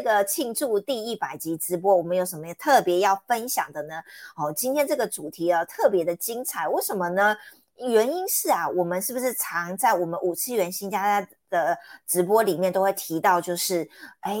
[0.00, 3.96] 这个庆祝第一百集直播，我们有什么特别要分享的呢？
[4.34, 7.36] 哦，今天这个主题啊，特别的精彩，为什么呢？
[7.76, 13.88] 原因是啊，我们是不是常在我们五次元新加的直播里面都会提到，就是
[14.20, 14.38] 哎，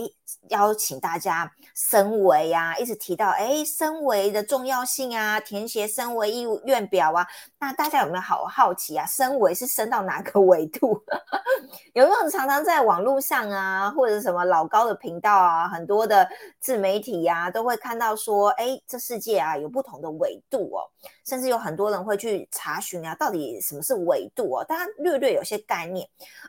[0.48, 7.26] 邀请大家升维啊，一直提到哎，升维的重要性啊，填写升维意愿表啊。
[7.58, 9.04] 那大家有没有好好奇啊？
[9.06, 11.02] 升维是升到哪个维度？
[11.92, 16.26] 有没有常常在网络上啊，或者什么老高的频道啊，很多的
[16.60, 20.86] 自媒体呀，都会看到说，哎，这世界啊有不同的维度哦，
[21.26, 24.64] 甚至有很多人会去查询啊，到底什么是维度哦？
[24.64, 26.08] 大家略略有些概念。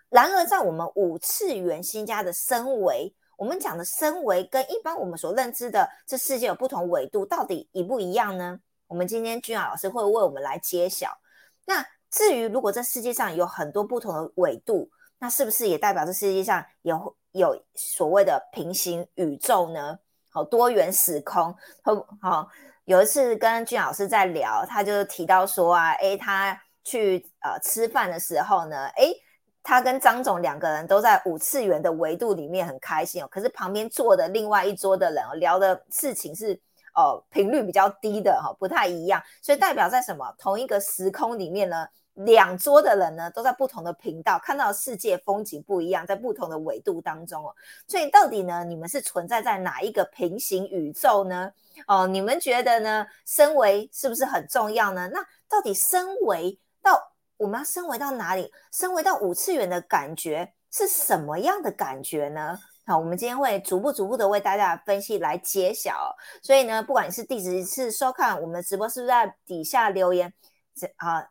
[0.09, 8.59] 然而，在我们五次元新家的升维，我们讲的升维跟一般我们所认知的这世界有不同维度，到底一不一样呢？
[8.87, 11.17] 我们今天君雅老师会为我们来揭晓。
[11.63, 19.97] 那至于如果这世界上有很多不同的维度，那是不是也代表这世界上有有所谓的平行宇宙呢？
[20.27, 21.55] 好，多元时空。
[21.81, 22.49] 好，好，
[22.83, 29.15] 有一次跟君老师在聊，他就提到说啊，诶，他去呃吃饭的时候呢，诶，
[29.63, 36.59] 他跟张总两个人都在五次元的维度里面很开心哦，可是旁边坐的另外一桌的人哦聊的事情是。
[36.93, 41.87] 哦，频率比较低的哈，不太一样，所以代表在什么同一个时空里面呢？
[42.15, 47.55] 两桌的人呢，都在不同的频道看到世界风景不一样，在不同的纬度当中哦。
[47.87, 51.49] 所以到底呢，你们是存在在哪一个平行宇宙呢？
[51.87, 53.07] 哦，你们觉得呢？
[53.25, 55.09] 升维是不是很重要呢？
[55.13, 57.10] 那到底升维到
[57.41, 58.51] 我们要升维到哪里？
[58.71, 62.55] 升维到五次元的感觉是什么样的感觉呢？
[62.85, 66.15] 好，我们今天会逐步逐步的为大家分析来揭晓。
[66.43, 70.31] 所以呢，不管是第几次收看我们的直播，是不是在底下留言
[70.75, 71.29] 这啊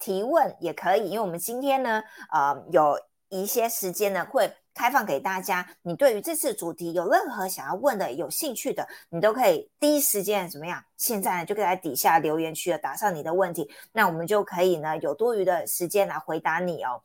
[0.00, 1.10] 提问也可以？
[1.10, 2.98] 因为我们今天呢，呃，有
[3.40, 5.66] 一些时间呢会开放给大家。
[5.82, 10.84] 你对于这次主题有任何想要问的、有兴趣的，你都可以第一时间怎么样？
[10.96, 17.02] 现在呢就可以在底下留言区打上你的问题，那我们就可以呢有多余的时间来回答你哦。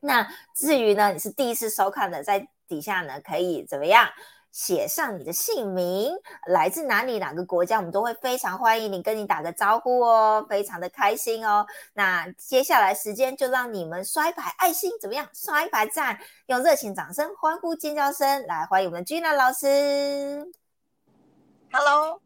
[0.00, 4.08] 那至于呢，你是第一次收看的，在底下呢可以怎么样
[4.56, 6.10] 写上你的姓名，
[6.46, 11.66] 来自哪里哪个国家，我们都会非常欢迎你，跟你打个招呼哦，非常的开心哦。
[11.92, 15.28] 那接下来时间就让你们刷一排爱心，怎么样？
[15.34, 20.50] 刷一排赞，用热情掌声、欢呼尖叫声来欢迎我们的 Gina 老师。
[21.70, 22.22] Hello，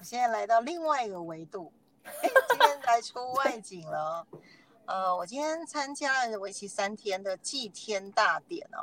[0.00, 4.26] 我现在来到另外一个维度， 今天来出外景了。
[4.86, 8.82] 呃，我今天参加了为期三天的祭天大典哦。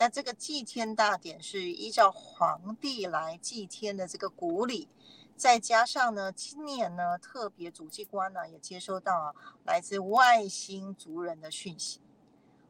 [0.00, 4.88] 在这个祭天大典是依照皇帝来祭天的这个古礼，
[5.36, 12.00] 再加上呢，今年呢特别主祭官呢也接收到来自外星族人的讯息，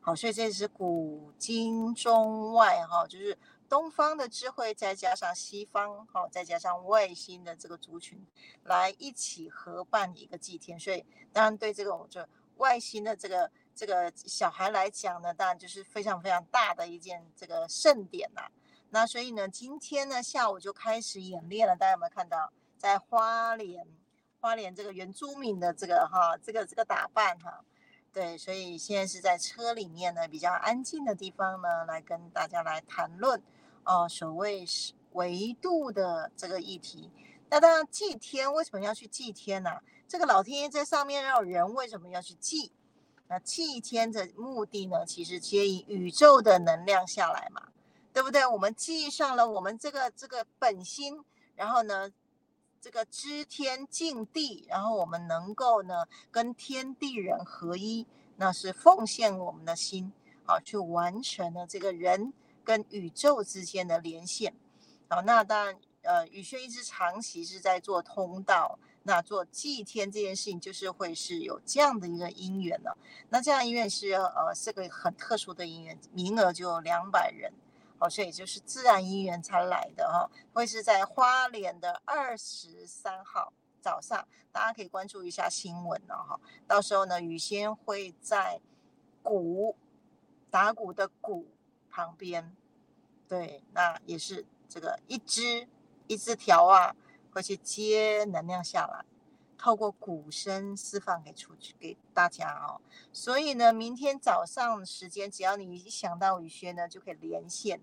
[0.01, 8.27] 好，所以这是古今中外哈，就是东方的智慧，再加上西方哈，再加上外星的这个族群
[8.65, 12.27] 来一起合办一个祭天，所以当然对这个我就
[12.57, 13.53] 外星的这个。
[13.75, 18.43] 这个小孩来讲呢，当然就是非常非常大的一件这个盛典呐。
[18.91, 21.77] 那所以呢，今天呢下午就开始演练了。
[21.77, 23.87] 大家有没有看到，在花莲，
[24.41, 27.65] 花莲这个原住民的这个哈，这个这个打扮哈？
[28.13, 33.41] 对，所以现在是在车里面呢，比较安静的地方呢，来跟大家来谈论
[33.85, 37.11] 哦，所谓是维度的这个议题。
[37.49, 39.71] 那当然祭天为什么要去祭天呢？
[40.09, 42.73] 这个老天爷在上面，让人为什么要去祭？
[43.33, 47.69] 那祭天的目的呢，其实接引宇宙的能量下来嘛，
[48.13, 48.45] 对不对？
[48.45, 51.25] 我们记上了我们这个这个本心，
[51.55, 52.11] 然后呢，
[52.81, 58.05] 这个知天敬地，然后我们能够呢跟天地人合一，
[58.35, 60.13] 那是奉献我们的心，
[60.45, 62.33] 好去完成了这个人
[62.65, 64.53] 跟宇宙之间的连线。
[65.09, 68.77] 好，那当然，呃，宇轩一直长期是在做通道。
[69.03, 72.97] 那做祭天这件事情，就是会是有这样的一个因缘了。
[73.31, 77.51] 那这样因缘是呃是个很特殊的因缘，名额就两百人，
[77.99, 80.31] 哦，所以就是自然因缘才来的哈。
[80.53, 86.39] 会是在花莲的二十三号早上，大家可以关注一下新闻了哈。
[86.67, 88.61] 到时候呢，雨仙会在
[89.23, 89.75] 鼓
[90.51, 91.47] 打鼓的鼓
[91.91, 92.55] 旁边，
[93.27, 95.67] 对，那也是这个一支
[96.07, 96.95] 一支条啊。
[97.33, 99.05] 会去接能量下来，
[99.57, 102.81] 透过鼓声释放给出去给大家哦。
[103.13, 107.81] 所以呢，明天早上时间，只要你一想到宇轩呢，就可以连线。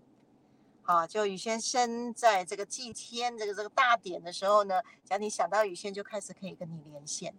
[0.82, 7.34] 好，就宇轩生在这个祭天这个这个大典的时候呢，只要你想到宇轩，就开始可以跟你连线。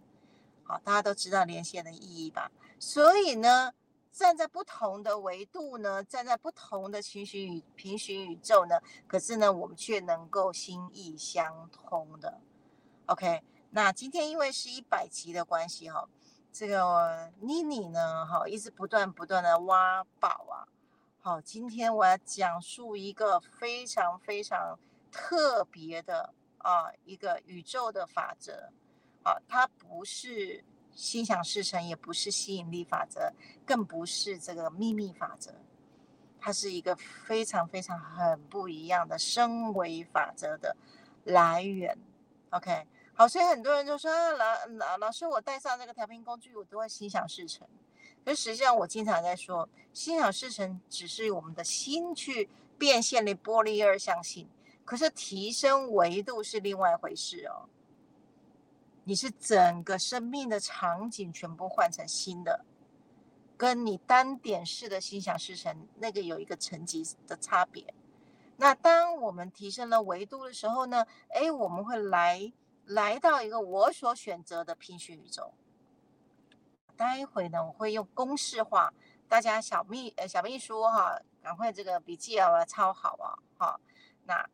[0.63, 2.51] 好，大家都知道连线的意义吧？
[2.77, 3.73] 所以呢，
[4.19, 8.77] 站在不同的维度呢，站在不同的情绪与平行宇宙呢，
[9.07, 12.41] 可是呢，我们却能够心意相通的。
[13.05, 16.05] OK，那今天因为是一百集的关系哈，
[16.51, 20.67] 这个妮妮呢，哈，一直不断不断的挖宝啊。
[21.21, 24.77] 好，今天我要讲述一个非常非常
[25.13, 28.69] 特别的啊，一个宇宙的法则
[29.23, 30.65] 啊，它不是。
[30.99, 33.31] 心想事成也不是吸引力法则，
[33.65, 35.53] 更不是这个秘密法则，
[36.41, 40.75] 它是一个非常非常很不一样的升维法则的
[41.23, 41.97] 来源。
[42.49, 47.65] OK，好，所以很多人就说老老老师，我带上这个调频工具，我都会心想事成。
[48.25, 54.49] 可实际上，我经常在说，心想事成只是我们的心去变现的玻璃二象性，
[54.83, 57.69] 可是提升维度是另外一回事哦。
[59.09, 62.63] 你是整个生命的场景全部换成新的，
[63.57, 67.91] 跟你单点式的心想事成那个有一个层级的差别。
[68.57, 71.07] 那当我们提升了维度的时候呢？
[71.29, 72.53] 哎，我们会来
[72.85, 75.55] 来到一个我所选择的平行宇宙。
[76.95, 78.93] 待会呢，我会用公式化，
[79.27, 83.81] 大家小秘呃小秘书哈，赶快这个笔记要抄好啊，好，
[84.25, 84.47] 那。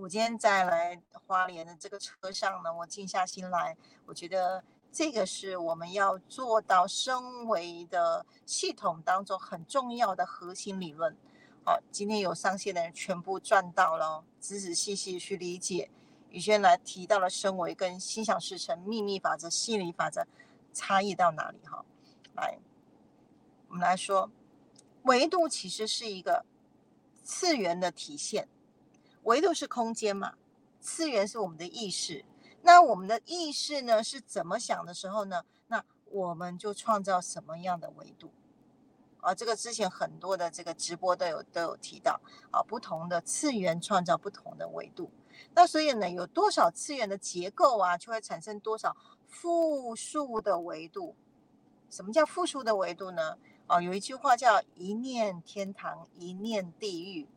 [0.00, 4.62] 我今天在来花莲的这个车上呢，我静下心来，我觉得
[4.92, 11.16] 这个是我们要做到升维的系统当中很重要的核心理论。
[11.64, 15.90] 好，今天有上线的人全部赚到了，仔仔细细去理解。
[16.30, 20.24] 宇轩来提到了升维跟心想事成、秘密法则、心理法则
[20.72, 21.58] 差异到哪里？
[21.64, 21.84] 哈，
[22.36, 22.58] 来，
[23.68, 24.30] 我们来说，
[25.02, 26.44] 维度其实是一个
[27.24, 28.46] 次元的体现。
[29.28, 30.32] 维度是空间嘛，
[30.80, 32.24] 次元是我们的意识。
[32.62, 35.44] 那我们的意识呢是怎么想的时候呢？
[35.66, 38.32] 那我们就创造什么样的维度？
[39.20, 42.18] 啊，这个之前很多的这个直播都有都有提到
[42.50, 45.10] 啊，不同的次元创造不同的维度。
[45.52, 48.96] 那所以呢，有多少次元的结构啊，就会产生多少
[49.26, 51.14] 复数的维度。
[51.90, 53.36] 什么叫复数的维度呢？
[53.66, 57.28] 啊，有一句话叫一念天堂，一念地狱。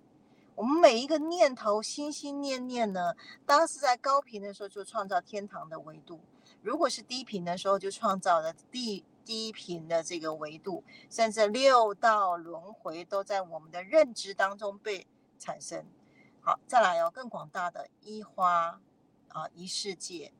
[0.56, 3.16] 我们每一个念头，心心念念呢，
[3.46, 6.20] 当时在高频的时候就创造天堂的维度；
[6.62, 15.08] 如果是低频的时候，就创造了低低频的这个维度，甚至六道轮回都在我们的认知当中被
[15.40, 15.86] 产生。
[16.42, 18.80] 好，再来哦，更广大的一花
[19.30, 20.34] 啊，一世界，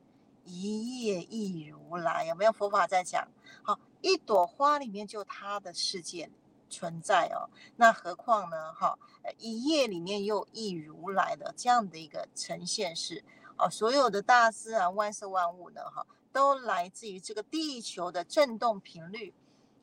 [0.44, 3.26] 一叶一如来，有没有佛法在讲？
[3.62, 6.30] 好，一朵花里面就它的世界。
[6.72, 7.44] 存在哦，
[7.76, 8.72] 那何况呢？
[8.72, 8.98] 哈，
[9.36, 13.22] 一页里面又一如来的这样的一个呈现是
[13.58, 19.34] 哦，所有的大自然万事万物呢，哈，都来自于这个地球的振动频率，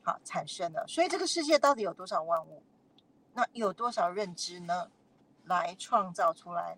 [0.02, 0.84] 好产生的。
[0.88, 2.62] 所以这个世界到底有多少万物？
[3.32, 4.90] 那有多少认知呢？
[5.44, 6.76] 来创造出来？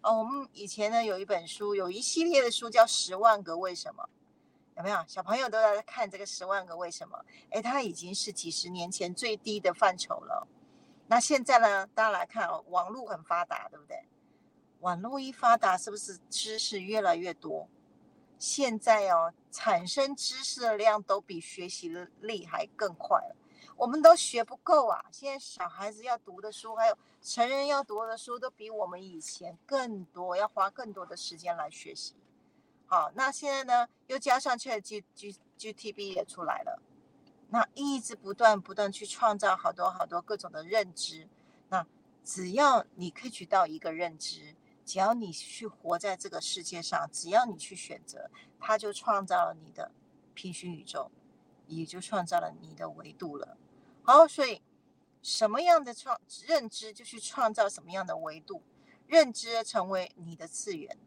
[0.00, 4.02] 哦，我们以前呢有一本书，有一系列的书叫《十万个为什么》。
[4.80, 7.22] 有没有小朋友都在看这个十万个为什么？
[7.50, 10.48] 哎，它已经是几十年前最低的范畴了。
[11.06, 11.86] 那现在呢？
[11.88, 14.08] 大家来看哦，网络很发达，对不对？
[14.78, 17.68] 网络一发达，是不是知识越来越多？
[18.38, 23.36] 现在哦，产生知识的量都比学习的力还更快了。
[23.76, 25.04] 我们都学不够啊！
[25.12, 32.14] 现在小孩子要读的书，还有成人要读的书，都比我们以前更多，要花更多的时间来学习。
[32.92, 36.82] 好，那现在呢，又加上 Chat G G G T B 也出来了，
[37.50, 41.28] 那一直不断不断去创造好多好多各种的认知。
[41.68, 41.86] 那
[42.24, 48.28] 只要你可取到一个认知，只要你去活在这个世界上，只要你去选择，
[48.58, 49.92] 它就创造了你的
[50.34, 51.12] 平行宇宙，
[51.68, 53.56] 也就创造了你的维度了。
[54.02, 54.60] 好，所以
[55.22, 58.64] 什么样的创认知，就去创造什么样的维度，
[59.06, 60.98] 认知成为你的次元。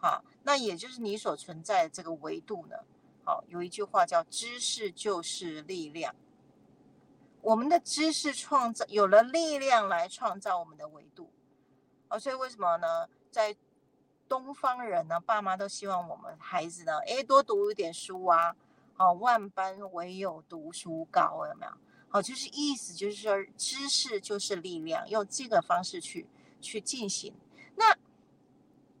[0.00, 2.76] 好，那也就是你所存在的这个维度呢？
[3.24, 6.14] 好，有一句话叫“知识就是力量”。
[7.42, 11.30] 我们的知识创造有了力量来创造我们的维度。
[12.08, 13.08] 哦，所以为什么呢？
[13.30, 13.56] 在
[14.28, 18.54] 东方人呢，爸妈都希望我们孩子呢，诶，多读一点书啊。
[18.94, 21.72] 好，万般唯有读书高，有没有？
[22.08, 26.26] 好，就是意思就是说，知识就是力量，用这个方式去
[26.60, 27.34] 去进行。
[27.74, 27.98] 那，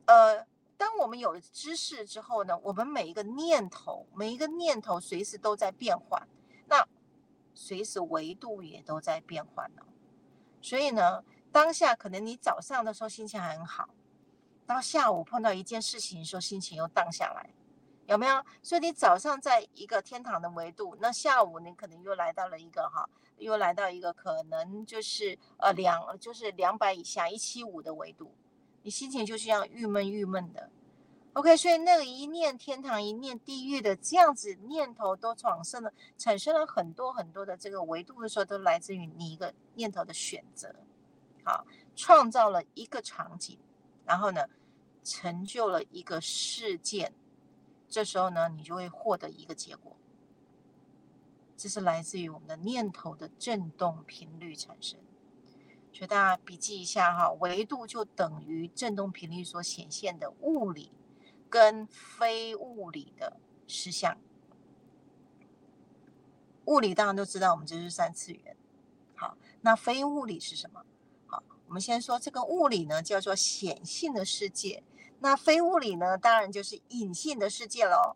[0.06, 0.44] 呃。
[0.78, 6.26] 当我们有了知识之后呢，我们每一个念头，每一个念头随时都在变换，
[6.68, 6.86] 那
[7.52, 9.82] 随时维度也都在变换呢。
[10.62, 13.90] 所以呢，当下可能你早上的时候心情很好，
[14.66, 17.50] 到下午碰到一件事情的时候心情又荡下来，
[18.06, 18.44] 有没有？
[18.62, 23.08] 所以你早上在一个天堂的维度，那下午你可能又来到了一个哈，
[23.38, 28.32] 又来到一个可能就是呃两就是两百以下一七五的维度，
[28.88, 30.70] 你心情就是要郁闷郁闷的。
[31.34, 40.74] OK，所以那个一念天堂一念地狱的这样子念头都产生了产生了很多很多的这个维度的时候，都来自于你一个念头的选择，
[41.44, 43.58] 好，创造了一个场景，
[44.06, 44.46] 然后呢，
[45.04, 47.12] 成就了一个事件。
[47.90, 49.94] 这时候呢，你就会获得一个结果，
[51.58, 54.98] 这是来自于我们的念头的振动频率产生。
[55.98, 60.92] 所以大家笔记一下哈，维度就等于振动频率所显现的物理
[61.50, 63.36] 跟非物理的
[63.66, 64.16] 实相。
[66.66, 68.56] 物理当然都知道，我们这是三次元。
[69.16, 70.84] 好，那非物理是什么？
[71.26, 74.84] 好，我们先说这个物理呢，叫做显性的世界。
[75.18, 78.14] 那非物理呢，当然就是隐性的世界喽。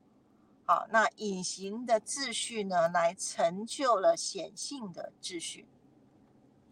[0.67, 5.67] 好，那隐形的秩序呢，来成就了显性的秩序。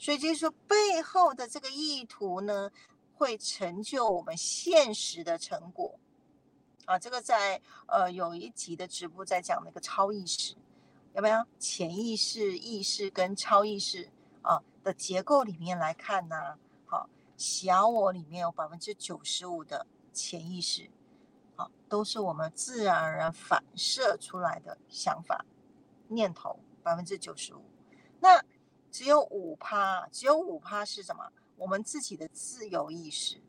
[0.00, 2.70] 所以就是说，背后的这个意图呢，
[3.14, 5.94] 会成就我们现实的成果。
[6.86, 10.56] 啊，这个在呃有一集的直播在讲那个超意识，
[11.14, 11.44] 有没有？
[11.58, 14.10] 潜意识、意识跟超意识
[14.42, 16.58] 啊的结构里面来看呢？
[16.86, 19.86] 好，小我里面有百分之九十五的。
[20.12, 20.90] 潜意识，
[21.54, 25.44] 好，都是我们自然而然反射出来的想法、
[26.08, 27.62] 念头，百分之九十五。
[28.18, 28.42] 那
[28.90, 31.30] 只有五趴，只有五趴是什么？
[31.56, 33.40] 我们自己的自由意识，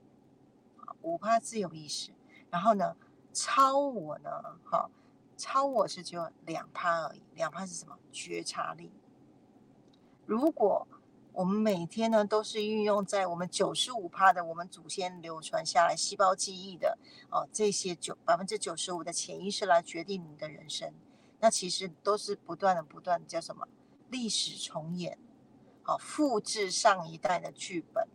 [1.01, 2.12] 五趴自由意识。
[2.50, 2.95] 然后呢，
[3.33, 4.29] 超我呢？
[4.65, 4.89] 哈，
[5.38, 7.98] 超我是只有两趴而已，两趴是什么？
[8.12, 8.91] 觉察力。
[10.25, 10.88] 如果
[11.33, 16.98] 我们每天呢，都是运用在我们九十五趴的我们祖先流传下来细胞记忆的
[17.29, 20.93] 哦，这些九百分之九十五的潜意识来决定你的人生。
[21.39, 23.67] 那其实都是不断的、不断的叫什么？
[24.10, 25.17] 历史重演，
[25.83, 28.07] 好，复制上一代的剧本。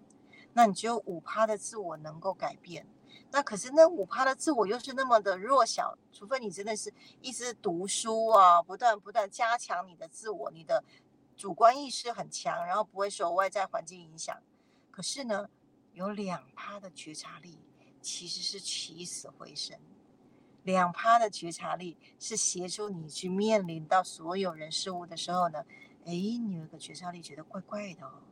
[0.52, 2.86] 那你只有五趴的自我能够改变，
[3.30, 10.84] 那可是那五趴的自我又是那么的弱小，除非你真的是一直读书啊，不断不断加强你的自我，你的。
[11.38, 14.34] 主观意识很强，然后不会受外在环境影响。
[14.90, 15.50] 可是呢，
[15.92, 17.58] 有两趴的觉察力
[18.00, 19.78] 其实是起死回生。
[20.62, 25.62] 两趴的觉察力是协助你去面临到所有人事物的时候呢，
[26.06, 28.22] 哎，你有个觉察力觉得怪怪的哦。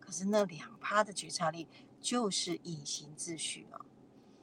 [0.00, 1.68] 可是那两趴的觉察力
[2.00, 3.80] 就是隐形秩序啊。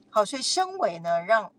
[0.10, 1.52] 好，所以升维呢，让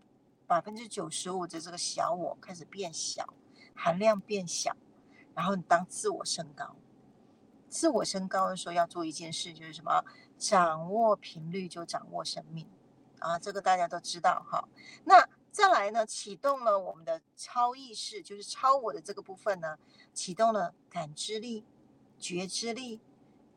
[0.45, 3.33] 百分之九十五的这个小我开始变小，
[3.75, 4.75] 含量变小。
[5.33, 6.75] 然后你当自我升高，
[7.69, 10.03] 自我升高的时候要做一件事，就是什么？
[10.37, 12.67] 掌握频率就掌握生命
[13.19, 14.67] 啊，这个大家都知道哈。
[15.03, 19.79] 那再来呢，启动了我们的超意识，就是超我的这个部分呢，
[20.13, 21.65] 启动了感知力、
[22.19, 23.01] 觉知力。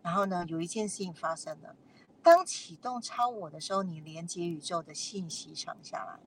[0.01, 1.77] 然后呢，有一件事情发生了，
[2.23, 6.21] 当启动超我的时候，你连接宇宙的信息场下来。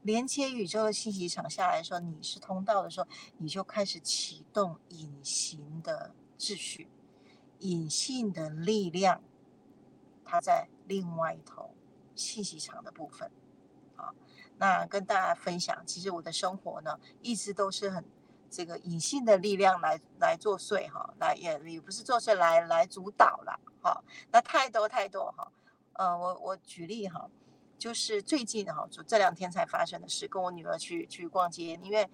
[0.00, 3.06] 连接宇宙的信息场下来说，你是通道的时候，
[3.36, 6.88] 你就开始启动隐形的秩序、
[7.58, 9.20] 隐性的力量，
[10.24, 11.74] 它在另外一头
[12.14, 13.30] 信息场的部分。
[14.60, 18.04] 那跟大家分享，其实我的生活呢，一直都是很
[18.48, 24.04] 这个隐性的力量来来作祟哈，来也也不是作祟，来来主导了哈。
[24.30, 25.50] 那太多太多哈，
[25.94, 27.28] 呃，我我举例哈。
[27.78, 32.06] 就是最近哈，就这两天才发生的事，跟我女儿去去逛街，因为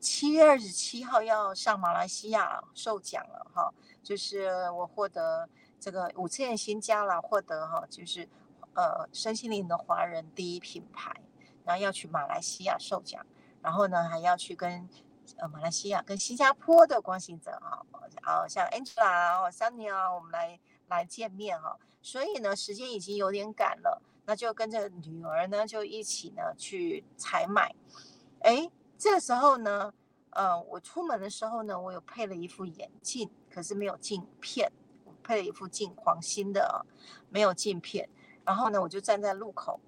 [0.00, 8.28] 七月二十七号要上马来西亚受奖了哈，就是我获得这个五次元新家了，获得哈，就是
[8.74, 11.14] 呃身心灵的华人第一品牌，
[11.64, 13.24] 然后要去马来西亚受奖，
[13.60, 14.88] 然后呢还要去跟
[15.36, 17.82] 呃马来西亚跟新加坡的光行者啊，
[18.22, 24.02] 啊像 Angela 啊、Sunny 啊，我们来来见面哈，所以呢时间已经有点赶了。
[24.24, 27.74] 那就跟着女儿呢，就一起呢去采买。
[28.42, 29.92] 哎，这时候呢，
[30.30, 34.70] 呃，我出门的时候呢，我有配了一副眼镜，可是没有镜片。
[35.24, 36.84] 配了一副镜，黄新的，
[37.30, 38.08] 没有镜片。
[38.44, 39.78] 然后呢，我就站在路口，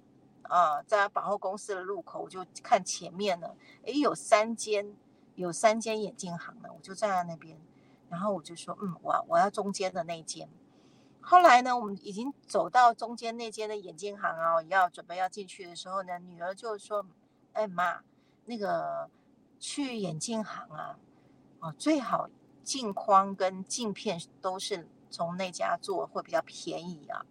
[0.49, 3.49] 啊，在百货公司的路口，我就看前面呢，
[3.85, 4.95] 哎，有三间，
[5.35, 7.59] 有三间眼镜行呢，我就站在那边，
[8.09, 10.49] 然后我就说，嗯，我我要中间的那间。
[11.21, 17.03] 后来呢，我们已经走到中间那间的眼镜行啊，要准备要进去的时候呢，女儿就说
[17.53, 18.01] ：“哎妈，
[18.45, 19.09] 那个
[19.59, 20.99] 去眼镜行啊，
[21.59, 22.29] 哦最好
[22.63, 27.25] 镜框跟镜片都是从那家做会比较便宜啊。”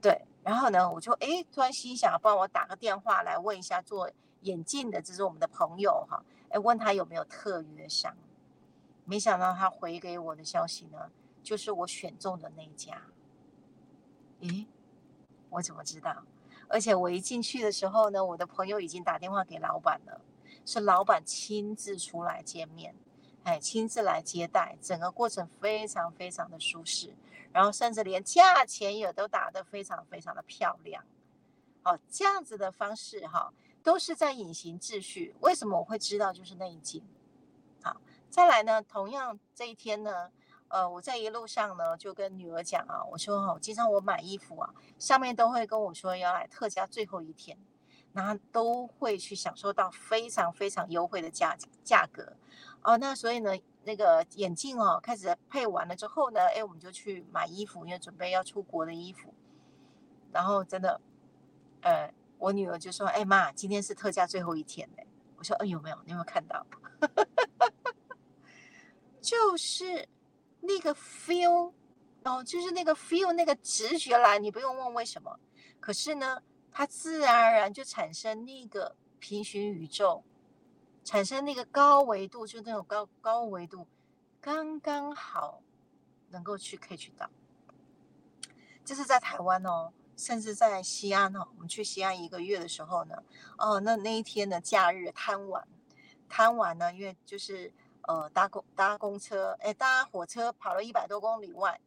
[0.00, 8.16] 对，然后呢，我就哎突然心想，帮我打个电话来问一下做眼镜的，这是我们的朋友哈，哎，问他有没有特约上，
[9.04, 11.10] 没想到他回给我的消息呢，
[11.42, 13.02] 就是我选中的那一家。
[14.40, 14.64] 咦，
[15.50, 16.24] 我怎么知道？
[16.66, 20.18] 而且我一进去的时候呢，我的朋友已经打电话给老板了，
[20.64, 22.94] 是老板亲自出来见面，
[23.42, 27.14] 哎，亲自来接待，整个过程非常非常的舒适，
[27.52, 31.04] 然后甚至连价钱也都打得非常非常的漂亮。
[31.82, 33.52] 好，这样子的方式哈，
[33.82, 35.34] 都是在隐形秩序。
[35.40, 36.32] 为什么我会知道？
[36.32, 37.02] 就是那一件。
[37.82, 40.30] 好，再来呢，同样这一天呢。
[40.70, 47.56] 呃，我在一路上呢，就跟女儿讲啊，我说哈，经常我买衣服啊，上面都会跟我说要来特价最后一天，
[48.26, 52.32] 那都会去享受到非常非常优惠的价价格
[52.82, 52.96] 哦。
[52.98, 53.52] 那所以呢，
[53.84, 59.32] 那个眼镜哦，开始配完了之后呢，哎，我们就去买衣服，因为准备要出国的衣服。
[60.32, 61.00] 然后真的，
[61.82, 65.06] 呃，我女儿就说，哎妈，今天是特价最后一天嘞。
[65.36, 65.96] 我说，嗯，有没有？
[66.04, 66.66] 你有没有看到？
[69.20, 70.08] 就是。
[70.60, 71.72] 那个 feel
[72.24, 75.38] 哦，就是那个 feel，那个直觉来，你不用问为什么，
[75.78, 76.42] 可是呢，
[76.78, 80.22] 它自然而然就产生那个平行宇宙，
[81.02, 83.84] 产生那个高维度，就那种高高维度，
[84.40, 85.60] 刚刚好
[86.28, 87.28] 能够去可以去到。
[88.84, 93.24] 这是在台湾哦，甚至在西安哦，我们去西安一个月的时候呢，
[93.56, 95.66] 哦，那那一天的假日贪玩，
[96.28, 97.72] 贪玩呢，因为就是。
[98.02, 101.78] 呃，搭公搭公车，哎，搭火车跑了一百多公里外，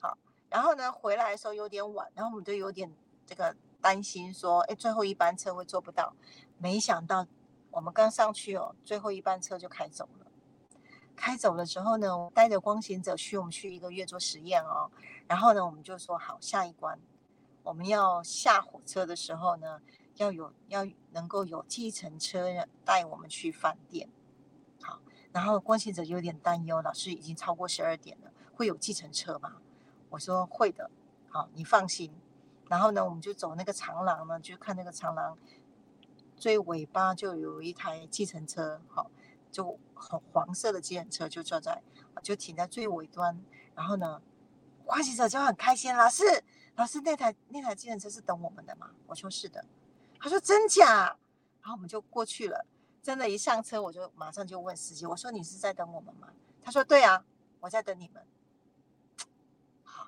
[0.00, 0.18] 好，
[0.50, 2.94] 然后呢，回来的时候有点晚，然后我们就有点
[3.24, 6.14] 这个担心，说，哎，最后一班车会坐不到。
[6.58, 7.26] 没想到
[7.72, 10.26] 我们刚上去哦，最后一班车就开走了。
[11.16, 14.90] 开走了之后呢，我带着光行者去，我们去一个月做实验哦。
[15.26, 16.98] 然后呢，我们就说好，下一关
[17.64, 19.80] 我们要下火车的时候呢，
[20.16, 22.46] 要有要能够有计程车
[22.84, 24.08] 带我们去饭店。
[24.80, 25.00] 好
[25.32, 29.56] 然后关心者有点担忧，老师已经超过十二点了，会有计程车吗？
[30.10, 30.90] 我说会的，
[31.28, 32.12] 好，你放心。
[32.72, 35.36] 然后呢，我们就走那个长廊呢，就看那个长廊
[36.38, 39.10] 最尾巴就有一台计程车，好，
[39.50, 41.82] 就黄黄色的计程车就坐在，
[42.22, 43.38] 就停在最尾端。
[43.74, 44.22] 然后呢，
[44.86, 46.24] 关心者就很开心，老师，
[46.76, 48.88] 老师那台那台计程车是等我们的吗？
[49.06, 49.62] 我说是的。
[50.18, 51.14] 他说真假？
[51.60, 52.64] 然后我们就过去了。
[53.02, 56.28] 真的，一上车我就马上就问司机：“我说你是在等我们吗？”
[56.64, 57.22] 他说：“对啊，
[57.60, 58.24] 我在等你们。”
[59.84, 60.06] 好，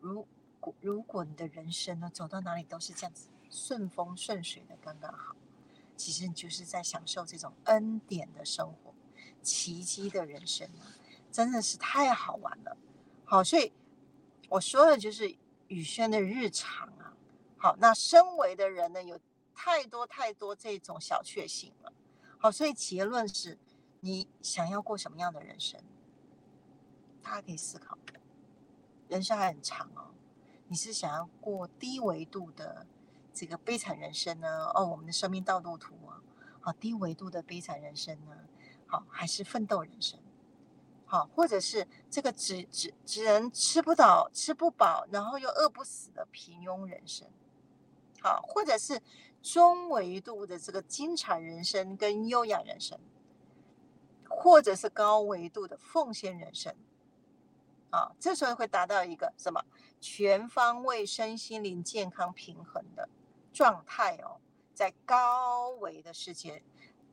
[0.00, 0.26] 如
[0.80, 5.36] 如果你的人生呢走到哪里都是这样子顺风顺水的，刚刚好，
[5.96, 8.94] 其实你就是在享受这种恩典的生活，
[9.42, 10.92] 奇迹的人生啊，
[11.30, 12.76] 真的是太好玩了。
[13.24, 13.72] 好，所以
[14.48, 15.36] 我说的就是
[15.68, 17.14] 宇轩的日常啊。
[17.56, 19.18] 好，那身为的人呢有。
[19.60, 21.92] 太多太多这种小确幸了，
[22.38, 23.58] 好，所以结论是，
[23.98, 25.82] 你想要过什么样的人生？
[27.20, 27.98] 大家可以思考，
[29.08, 30.14] 人生还很长哦。
[30.68, 32.86] 你是想要过低维度的
[33.34, 34.70] 这个悲惨人生呢？
[34.74, 36.22] 哦，我们的生命道路图啊，
[36.60, 38.36] 好，低维度的悲惨人生呢？
[38.86, 40.18] 好，还是奋斗人生？
[41.06, 47.26] 好，或者是这个只只只能吃不到、吃不饱，然后又饿不死的平庸人生？
[48.22, 49.02] 好，或者是。
[49.40, 52.98] 中维度的这个精彩人生跟优雅人生，
[54.28, 56.74] 或者是高维度的奉献人生，
[57.90, 59.64] 啊，这时候会达到一个什么
[60.00, 63.08] 全方位身心灵健康平衡的
[63.52, 64.40] 状态哦，
[64.74, 66.62] 在高维的世界、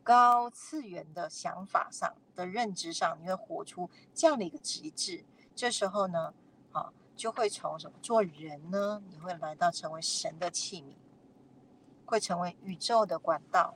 [0.04, 5.26] 高次元的想法上的认知上，你会活出这样的一个极致。
[5.56, 6.34] 这时候呢，
[6.72, 9.02] 啊，就会从什么做人呢？
[9.10, 10.96] 你会来到成为神的器皿。
[12.08, 13.76] 会成为宇宙的管道，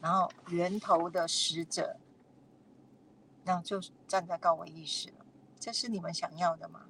[0.00, 1.98] 然后源头的使者，
[3.42, 5.26] 那就站在高维意识了。
[5.58, 6.86] 这是你们想要的吗？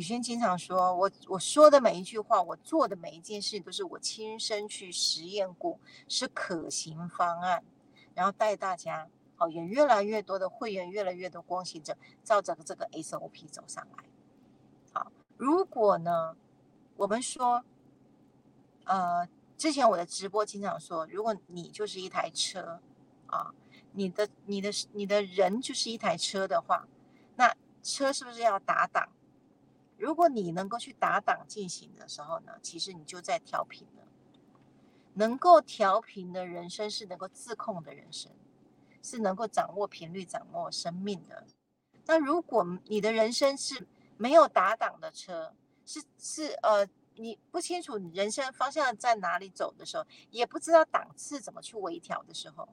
[0.00, 7.62] 雨，轩经常说，我我说的每一句话，我做的每一件事，都是我亲身去实验过，是可行方案，
[8.14, 14.04] 然后带大家，好，也越来越多的会员，越来越多光行者，照着这个 SOP 走上来。
[14.94, 16.34] 好，如果呢，
[16.96, 17.62] 我们说。
[18.86, 22.80] 呃，之前我的直播经常说，如果你就是一台车
[23.26, 23.54] 啊，
[23.92, 26.88] 你的、你的、你的人就是一台车的话，
[27.36, 29.08] 那车是不是要打档？
[30.00, 34.04] 如果你能够去打档进行的时候呢，其实你就在调频了。
[35.14, 38.32] 能够调频的人生是能够自控的人生，
[39.02, 41.46] 是能够掌握频率、掌握生命的。
[42.06, 43.86] 那如果你的人生是
[44.16, 46.88] 没有打档的车，是是呃。
[47.16, 52.66] 你不清楚你人生方向在哪里走的时候，也不知道档次怎么去微调的时候，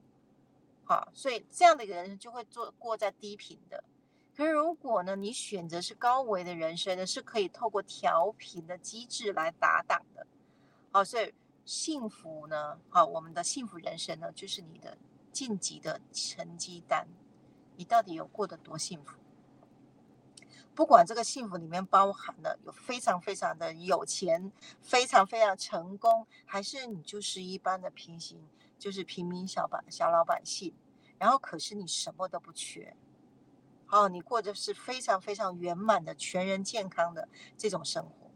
[0.84, 3.84] 好，所以这样的一个人就会做过在低频的。
[4.38, 10.24] 可是如果呢，你选择是高维的人生呢，是可以透过调频的机制来打挡的。
[10.92, 14.96] 好，所以幸福呢，好，我们的幸福人生呢，就是你的
[15.32, 17.08] 晋级的成绩单，
[17.74, 19.18] 你到底有过得多幸福？
[20.72, 28.40] 不管这个幸福里面包含了有非常非常的有钱，非常非常成功，还是你就是一般的平行，
[28.78, 30.72] 就是平民小板小老百姓，
[31.18, 32.94] 然后可是你什么都不缺，
[33.90, 38.30] 哦，你过着是非常非常圆满的全人健康的这种生活，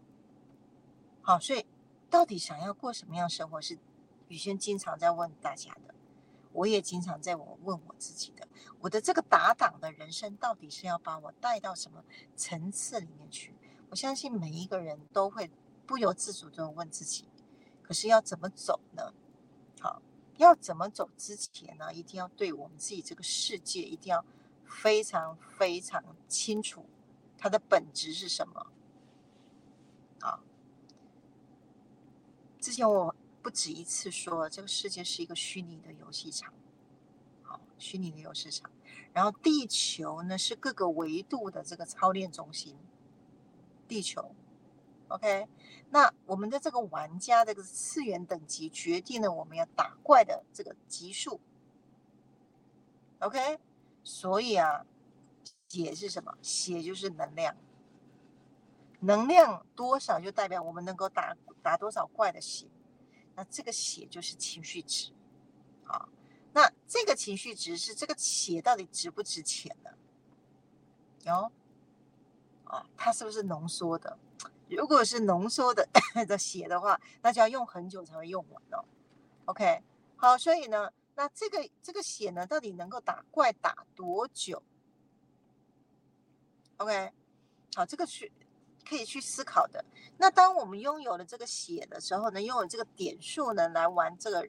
[1.20, 1.66] 好，所以
[2.08, 3.78] 到底想要过什么样生活，是
[4.28, 5.94] 宇轩经常在问大家的。
[6.54, 8.46] 我也经常在我问我自己的，
[8.80, 12.04] 我的这个打档的人生到底是要把我带到什么
[12.36, 13.54] 层次里面去？
[13.88, 15.50] 我相信每一个人都会
[15.86, 17.26] 不由自主的问自己，
[17.82, 19.14] 可是要怎么走呢？
[19.80, 20.02] 好，
[20.36, 24.22] 要怎么走之前呢，一定要对我们自己这个世界一定要
[24.80, 26.86] 非常非常清楚
[27.36, 28.66] 它的本质是什么。
[30.20, 30.40] 啊，
[32.60, 33.14] 之前我。
[33.42, 36.54] 不止一次说，这个世界是一个虚拟的游戏场，
[37.42, 38.70] 好，虚拟的游戏场。
[39.12, 42.78] 然后地球呢是各个维度的这个操练中心，
[43.88, 44.32] 地球
[45.08, 45.48] ，OK。
[45.90, 51.40] 那我们的这个玩家这个次元等级决定了我们要打怪的这个级数
[53.18, 53.58] ，OK。
[54.04, 54.84] 所以啊，
[55.68, 56.36] 血是什么？
[56.42, 57.56] 血就是能量，
[59.00, 62.66] 能量多少就代表我们能够打打多少怪的血。
[63.34, 65.12] 那这个血就是情绪值，
[65.86, 66.08] 啊，
[66.52, 69.90] 那这个情绪值是这个血到底值不值钱呢？
[71.24, 71.50] 有，
[72.64, 74.18] 啊，它是不是浓缩的？
[74.68, 75.88] 如果是浓缩的
[76.28, 78.84] 的血的话，那就要用很久才会用完哦。
[79.46, 79.82] OK，
[80.16, 80.90] 好，所以呢，
[81.22, 84.60] 那这个这个血呢，到底能够打怪打多久
[86.78, 87.12] ？OK，
[87.76, 88.28] 好，这个是。
[88.84, 89.82] 可以去思考的。
[90.18, 94.46] 那当我们拥有了这个血的时候呢，拥有这个点数呢，来玩这个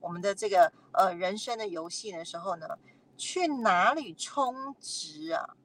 [0.00, 2.78] 我们的这个呃人生的游戏的时候呢，
[3.16, 5.56] 去哪里充值啊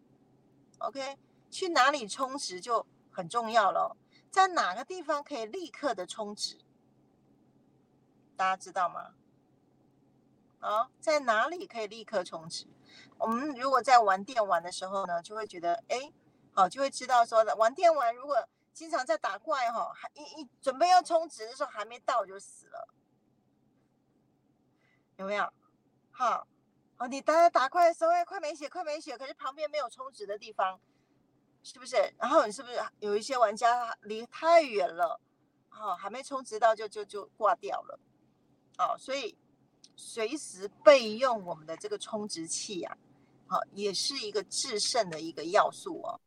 [0.78, 1.18] ？OK，
[1.52, 3.98] 去哪里充值就很重要了。
[4.32, 6.58] 在哪个地方可以立刻的充值？
[8.38, 9.13] 大家知道吗？
[10.65, 12.65] 啊，在哪里可以立刻充值？
[13.17, 16.12] 我们如果在玩电玩的时候呢，就会觉得哎。
[16.58, 22.88] 好，就会知道说玩电玩，如果经常在打怪哈，还一一准备要充值的时候还没到就死了，
[25.17, 25.51] 有没有？
[26.12, 26.47] 好，
[26.97, 30.80] 哦，你打打怪的时候哎快没血，快没血，可是旁边没有充值的地方，
[31.62, 31.97] 是不是？
[32.17, 35.19] 然后你是不是有一些玩家离太远了，
[35.67, 37.99] 好，还没充值到就就就挂掉了，
[38.78, 39.38] 好，所以
[39.95, 42.97] 随时备用我们的这个充值器呀，
[43.47, 46.19] 好，也是一个制胜的一个要素哦。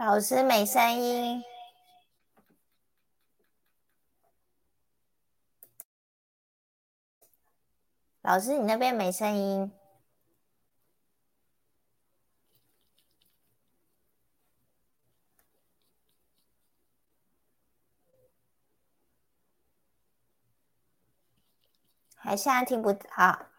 [0.00, 1.44] 老师没声音，
[8.22, 9.70] 老师你那边没声音，
[22.16, 23.50] 还现在听不到，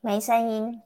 [0.00, 0.82] 没声音。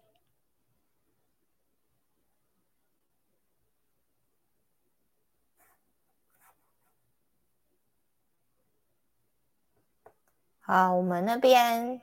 [10.70, 12.02] 好，我们那边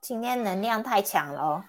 [0.00, 1.64] 今天能量太强了哦，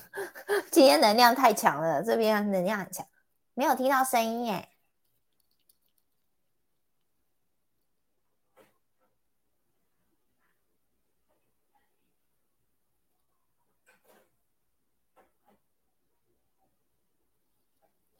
[0.72, 3.06] 今天能量太强了，这边能量很强，
[3.52, 4.70] 没有听到声音耶。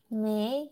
[0.08, 0.70] 没，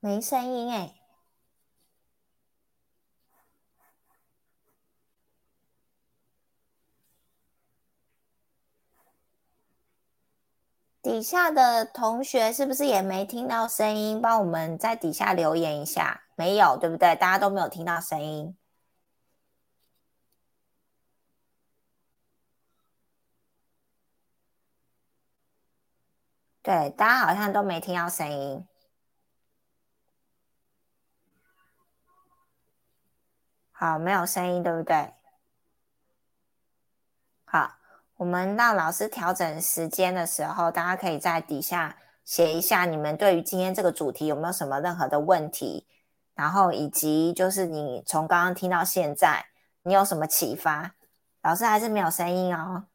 [0.00, 0.97] 没声音哎。
[11.08, 14.20] 底下的同学是不是也没听到声音？
[14.20, 17.16] 帮我们在底下留言一下，没有对不对？
[17.16, 18.54] 大家都没有听到声音。
[26.62, 28.68] 对，大家好像都没听到声音。
[33.72, 35.14] 好，没有声音，对不对？
[37.46, 37.78] 好，
[38.18, 45.86] 我们让老师调整时间的时候，大家可以在底下写一下，你们对于今天这个主题有没有什么任何的问题？
[46.34, 49.46] 然后以及就是你从刚刚听到现在，
[49.84, 50.96] 你有什么启发？
[51.42, 52.86] 老师还是没有声音哦。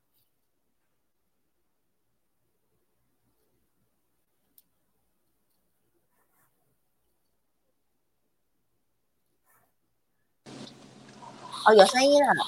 [11.66, 12.44] 哦，有声音了。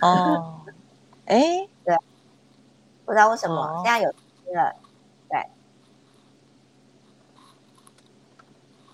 [0.00, 0.59] 哦，
[1.30, 1.96] 哎，对，
[3.04, 4.76] 不知道为什么现在有了。
[5.28, 5.48] 对，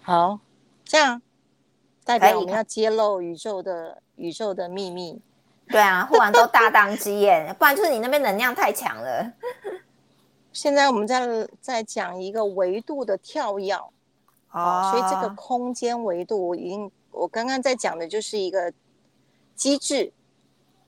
[0.03, 0.39] 好，
[0.85, 1.23] 这样
[2.05, 5.23] 代表我们要揭露宇宙的宇宙的秘密。
[5.69, 9.33] 对啊，忽然都大当机耶，不然就是你那边能量太强了。
[10.53, 13.73] 现在我们在在讲一个维度的跳跃，
[14.53, 16.93] 哦，所以这个空间维度我已经。
[17.11, 18.71] 我刚刚在讲的就是一个
[19.55, 20.13] 机制，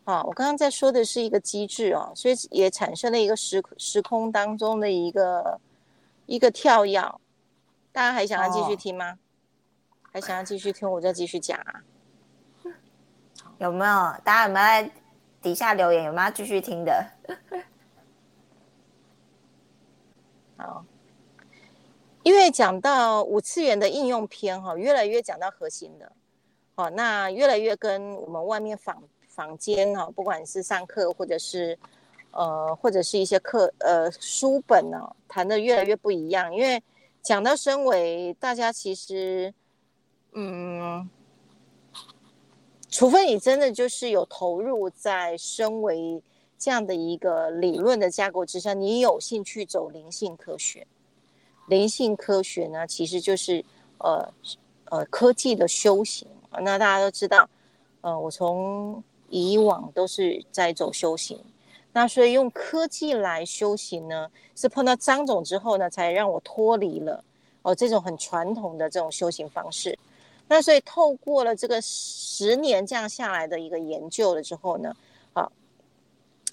[0.09, 5.61] 啊，我刚刚在说的是一个机制哦，所以也产生了一个时时空当中的一个
[6.25, 6.99] 一个跳跃。
[7.93, 9.19] 大家还想要继续听吗？
[10.11, 10.91] 还想要继续听？
[10.91, 11.85] 我再继续讲啊。
[13.59, 13.93] 有没有？
[14.25, 14.91] 大家有没有在
[15.43, 16.05] 底下留言？
[16.05, 17.07] 有没有继续听的？
[20.57, 20.87] 好。
[22.23, 26.11] 因为讲到五次元的应用篇哈，越来越讲到核心的，
[26.77, 29.03] 好，那越来越跟我们外面坊
[29.39, 31.79] 房间哈，不管是上课或者是
[32.33, 36.53] 呃或者是一些课呃书本呢，谈的越来越不一样。
[36.53, 36.83] 因为
[37.23, 39.55] 讲到身为，大家其实
[40.33, 41.09] 嗯，
[42.91, 46.21] 除非你真的就是有投入在身为
[46.59, 50.85] 这样的一个理论的架构之上，你有兴趣走灵性科学。
[51.69, 53.65] 灵性科学呢，其实就是
[53.99, 54.35] 呃
[54.87, 56.27] 呃科技的修行。
[56.51, 57.49] 那大家都知道，
[58.01, 61.39] 呃，我从以往都是在走修行。
[61.93, 67.25] 那所以用科技来修行呢，是碰到张总之后呢，才让我脱离了
[67.63, 69.99] 哦这种很传统的这种修行方式。
[70.47, 74.95] 那所以透过了这个十年这样下来的一个研究了之后呢，
[75.33, 75.51] 啊，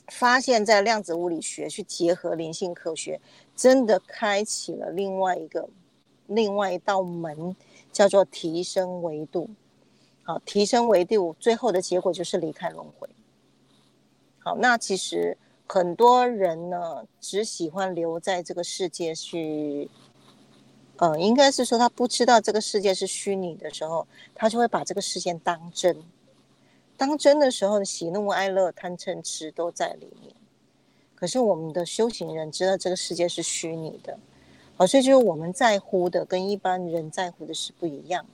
[0.07, 3.19] 发现在量子物理学去结合灵性科学。
[3.55, 5.69] 真的开启了另外一个、
[6.27, 7.55] 另外一道门，
[7.93, 9.49] 叫做提升维度。
[10.27, 13.07] 好，提升维度，最后的结果就是离开轮回。
[14.39, 19.87] 好，那其实很多人呢，只喜欢留在这个世界去，
[20.97, 25.95] 呃，应该是说他不知道这个世界是虚拟的时候，他就会把这个世界当真。
[26.97, 30.33] 当真的时候，喜怒哀乐、贪嗔痴都在里面。
[31.13, 34.17] 可是我们的修行人知道这个世界是虚拟的，
[34.75, 38.25] 好，所以就是我们在乎的跟一般人在乎的是不一样。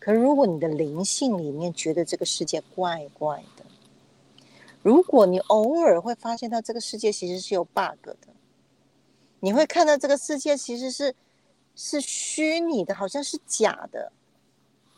[0.00, 3.64] 可如果你的灵性里面觉得这个世界怪怪的，
[4.82, 8.16] 如果你偶尔会发现到这个世界其实是有 bug 的，
[9.38, 11.14] 你会看到这个世界其实是
[11.76, 14.10] 是虚拟的，好像是假的。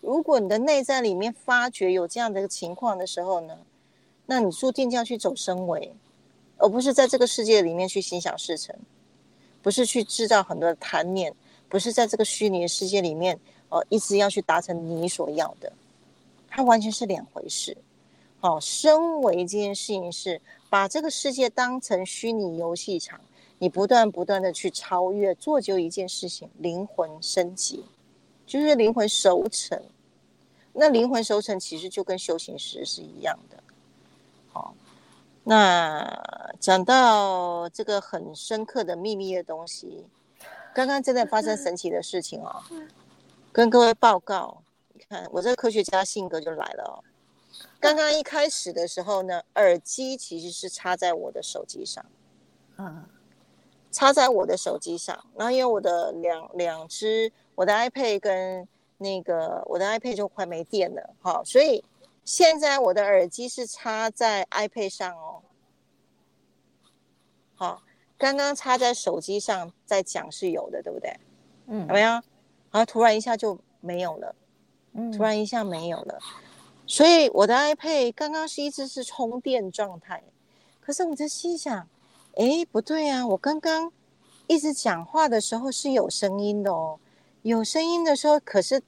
[0.00, 3.58] 如果你的内在里面发觉有这样的一个情况的时候呢，
[4.24, 5.92] 那你注定就要去走升维。
[6.58, 8.72] 而不是在这个世界里面去心想事成，
[9.62, 11.34] 不是去制造很多的贪念，
[11.68, 13.36] 不是在这个虚拟的世界里面，
[13.72, 15.72] 哦，一直要去达成你所要的，
[16.46, 17.74] 它完全是两回事。
[18.38, 23.18] 好，身为这件事情是把这个世界当成虚拟游戏场，
[23.58, 27.82] 你不断不断的去超越，做就一件事情，灵魂升级，
[28.46, 29.80] 就是灵魂熟成。
[30.74, 33.56] 那灵魂熟成其实就跟修行时是一样的。
[34.52, 34.74] 好。
[35.44, 36.22] 那
[36.60, 40.04] 讲到这个很深刻的秘密的东西，
[40.74, 42.62] 刚刚真的发生神奇的事情哦。
[43.52, 44.62] 跟各位报告，
[44.94, 47.04] 你看我这个科学家性格就来了哦。
[47.78, 52.02] 刚刚一开始的时候呢，耳机其实是插在我的手机上，
[52.78, 53.04] 嗯，
[53.90, 61.84] 插在我的手机上，然后因为我的两两只，我的 iPad 跟那个我的 iPad 就快没电了，哈，所以
[62.24, 65.42] 现在我的耳机是插在 iPad 上哦，
[67.54, 67.82] 好，
[68.16, 71.14] 刚刚插在手机上在讲是有的，对不对？
[71.66, 72.18] 嗯，有没有？
[72.72, 74.34] 然后突然一下就没有了，
[74.94, 76.18] 嗯，突然一下没有了。
[76.86, 80.24] 所以我的 iPad 刚刚是一直是充电状态，
[80.80, 81.88] 可是我在心想，
[82.34, 83.92] 哎，不对啊，我刚刚
[84.48, 86.98] 一直讲话的时候是有声音的哦，
[87.42, 88.82] 有声音的时候，可是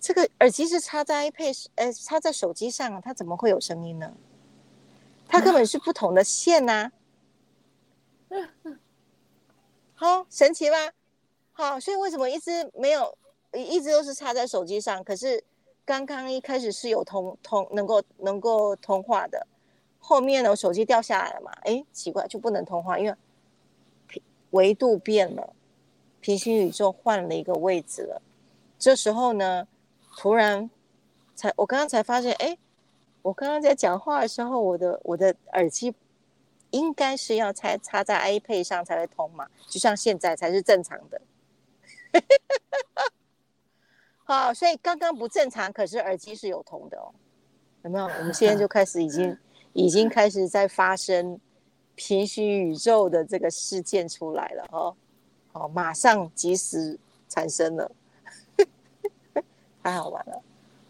[0.00, 4.12] 这个耳机是插在 iPad，呃，插在手机上，它怎么会有声音呢？
[5.28, 6.90] 它根本是不同的线呐。
[9.94, 10.76] 好神奇吧？
[11.60, 13.16] 好，所以为什么一直没有，
[13.52, 15.42] 一直都是插在手机上，可是？
[15.82, 19.44] 刚刚一开始是有通通能够能够通话的，
[19.98, 21.50] 后面呢，我手机掉下来了嘛？
[21.62, 23.16] 哎，奇怪，就不能通话，因为
[24.50, 25.52] 维度变了，
[26.20, 28.22] 平行宇宙换了一个位置了。
[28.78, 29.66] 这时候呢，
[30.16, 30.70] 突然
[31.34, 32.56] 才我刚刚才发现，哎，
[33.22, 35.92] 我刚刚在讲话的时候，我的我的耳机
[36.70, 41.20] 应该是要插插在 iPad 上才会通嘛，就像现在才是正常的。
[44.24, 47.12] 好，所以刚刚不正常，可是耳机是有通的哦，
[47.82, 48.04] 有没有？
[48.04, 49.36] 我们现在就开始已经
[49.72, 51.38] 已经开始在发生
[51.94, 54.96] 平行宇宙的这个事件出来了哦，
[55.52, 57.90] 好，马上及时产生了，
[59.82, 60.42] 太好玩了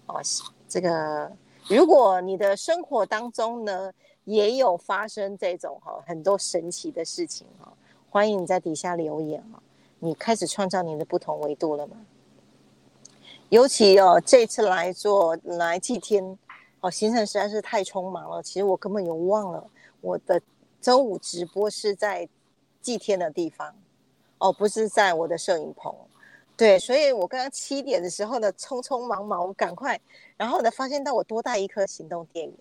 [0.06, 0.20] 哦！
[0.68, 1.30] 这个
[1.68, 3.92] 如果你的生活当中呢
[4.24, 7.72] 也有发生这种哈很多神奇的事情哈，
[8.10, 9.62] 欢迎你在底下留言啊！
[10.00, 11.96] 你开始创造你的不同维度了吗？
[13.50, 16.38] 尤其哦，这次来做来祭天，
[16.80, 18.42] 哦，行程实在是太匆忙了。
[18.42, 19.68] 其实我根本就忘了
[20.00, 20.40] 我的
[20.80, 22.28] 周五直播是在
[22.80, 23.74] 祭天的地方，
[24.38, 25.92] 哦，不是在我的摄影棚。
[26.56, 30.00] 对，所以我刚刚七点的时候呢，匆匆忙忙，我赶快，
[30.36, 32.56] 然后呢，发现到我多带一颗行动电源。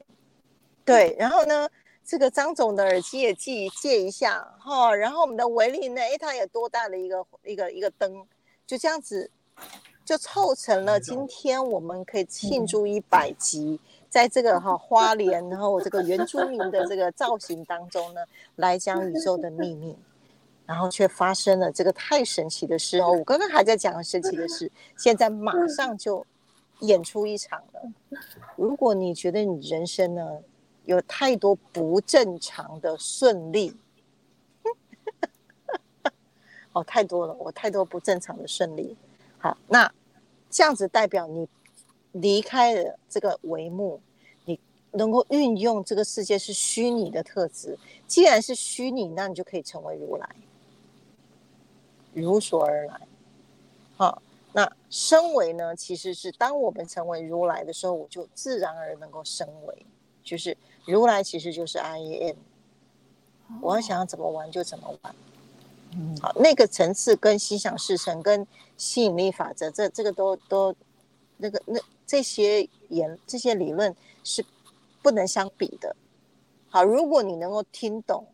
[0.84, 1.70] 对，然后呢，
[2.06, 8.26] 这个张总的耳机也借借一下哈，然后我们的维力呢，哎，他也多带了一个一个一个灯，
[8.66, 9.32] 就这样子。
[10.06, 18.22] 就凑成了今天我们可以庆祝一百集，在这个哈花莲，然后这个原住民的这个造型当中呢，
[18.56, 19.96] 来讲宇宙的秘密，
[20.66, 23.12] 然后却发生了这个太神奇的事哦！
[23.12, 26.26] 我刚刚还在讲神奇的事，现在马上就
[26.80, 27.82] 演出一场了。
[28.56, 30.40] 如果你觉得你人生呢
[30.90, 33.78] 有太多不正常的顺利，
[36.74, 38.98] 哦，太多了，我太多不正常的顺利。
[39.38, 39.92] 好，那。
[40.52, 41.48] 这样子代表你
[42.12, 44.02] 离开了这个帷幕，
[44.46, 44.60] 你
[44.94, 47.78] 能够运用这个世界是虚拟的特质。
[48.08, 50.28] 既然是虚拟，那你就可以成为如来，
[52.14, 53.00] 如所而来。
[53.96, 54.24] 好，
[54.54, 55.76] 那身为呢？
[55.76, 59.86] 其实是当我们成为如来的时候，我就自然而能够升为。
[60.24, 60.58] 就是
[60.90, 62.38] 如来其实就是 I am，
[63.62, 65.16] 我要想要怎么玩就怎么玩。
[65.94, 68.46] 嗯好，那个层次跟心想事成、跟
[68.78, 70.76] 吸引力法则，这这个都都
[71.38, 74.46] 那个那这些言这些理论是
[75.02, 75.96] 不能相比的。
[76.70, 78.28] 好，如果你能够听懂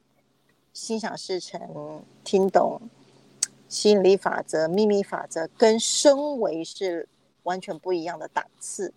[0.73, 2.81] 心想事成，听懂
[3.69, 7.07] 吸引力法则、秘密法则，跟升维是
[7.43, 8.93] 完全不一样的档次。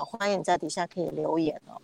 [0.00, 1.78] 好，欢迎你在底下可以留言哦。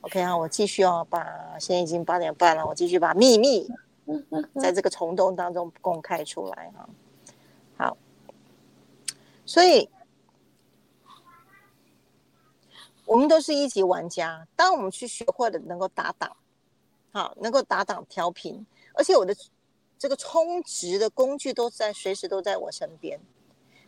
[0.00, 1.24] OK 啊，我继续哦，把
[1.60, 3.68] 现在已经八点半了，我继续把秘密。
[4.60, 6.88] 在这个虫洞当中公开出来哈，
[7.78, 7.96] 好，
[9.46, 9.88] 所以
[13.06, 14.46] 我们都是一级玩家。
[14.56, 16.36] 当我们去学会了能够打挡，
[17.12, 19.34] 好，能够打挡调频，而且我的
[19.96, 23.20] 这个充值的工具都在随时都在我身边。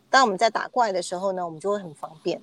[0.09, 2.41] 当我们在打怪的时候呢，我们就会很方便。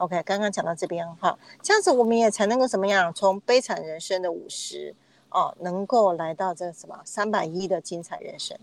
[0.00, 3.14] OK，刚刚讲到这边哈，这样子我们也才能够怎么样？
[3.14, 4.94] 从悲惨人生的五十。
[5.32, 8.58] 哦，能够来到这什么三百一的精彩人生，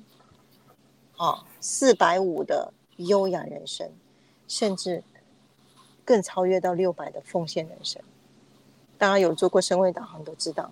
[1.16, 3.90] 哦，四百五的优雅人生，
[4.50, 5.02] 甚至
[6.04, 8.02] 更超越到六百的奉献人生。
[8.98, 10.70] 大家有做过身位导航都知道，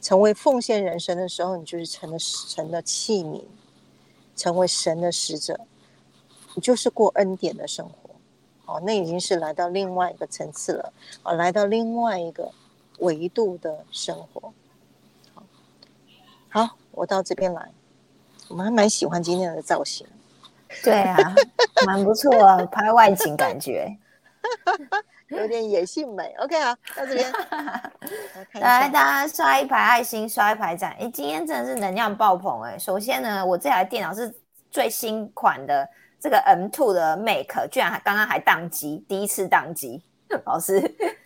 [0.00, 3.42] 成为奉献人生的时候，你就是成了神的器皿，
[4.36, 5.58] 成为神的使者，
[6.54, 8.01] 你就是过恩典的生活。
[8.74, 10.92] 哦，那已经是来到另外一个层次了，
[11.22, 12.50] 哦，来到另外一个
[12.98, 14.52] 维度的生活。
[16.48, 17.70] 好，我到这边来，
[18.48, 20.06] 我们还蛮喜欢今天的造型。
[20.82, 21.34] 对啊，
[21.86, 22.30] 蛮不错，
[22.66, 23.96] 拍外景感觉。
[25.28, 27.32] 有点野性美，OK 好，到这边
[28.60, 30.90] 来，大家刷一排爱心，刷一排赞。
[31.00, 32.78] 哎，今天真的是能量爆棚哎！
[32.78, 34.34] 首先呢，我这台电脑是
[34.70, 35.88] 最新款的
[36.22, 40.00] 这个 M two 的 Mac，居然还刚刚还宕机，第一次宕机，
[40.46, 40.80] 老师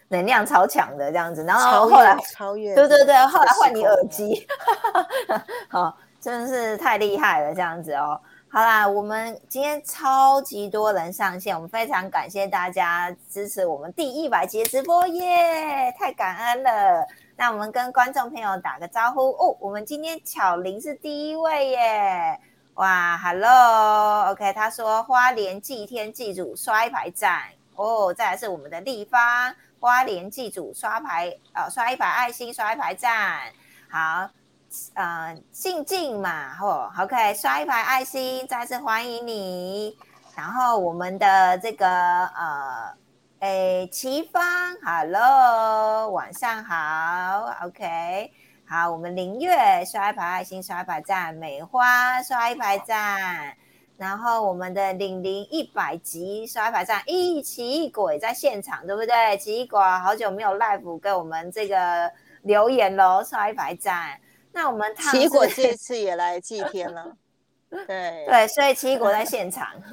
[0.08, 1.44] 能量超强的这样子。
[1.44, 4.46] 然后后来超越，对对对，后来换你耳机，
[5.68, 8.18] 好，真的是太厉害了这样子哦。
[8.48, 17.06] 好啦，我们今天超级多人上线，我们非常感谢大家支持我们第一百集直播耶，太感恩了。
[17.36, 19.54] 那我们跟观众朋友打个招呼哦。
[19.60, 22.40] 我们今天巧玲是第一位耶，
[22.76, 27.42] 哇，Hello，OK，他说花莲祭天祭祖刷一排赞
[27.74, 33.52] 哦，再来是我们的立方花莲祭祖刷牌呃刷一排爱心刷一排赞，
[33.90, 34.30] 好。
[34.94, 39.96] 呃，静静嘛，吼，OK，刷一排爱心，再次欢迎你。
[40.34, 41.88] 然后我们的这个
[42.26, 42.92] 呃，
[43.38, 44.42] 诶，齐芳
[44.84, 48.30] ，Hello，晚上好，OK，
[48.68, 53.56] 好，我们林月刷一排爱心，刷一排赞，美花刷一排赞，
[53.96, 59.38] 然后我们的玲玲一百集刷一排赞，一奇异鬼在现场，对不对？
[59.38, 62.10] 奇异鬼好久没有 live 跟我们这个
[62.42, 64.18] 留言喽，刷一排赞。
[64.52, 67.16] 那我们奇异果这次也来祭天了，
[67.70, 69.68] 对对，所以奇异果在现场，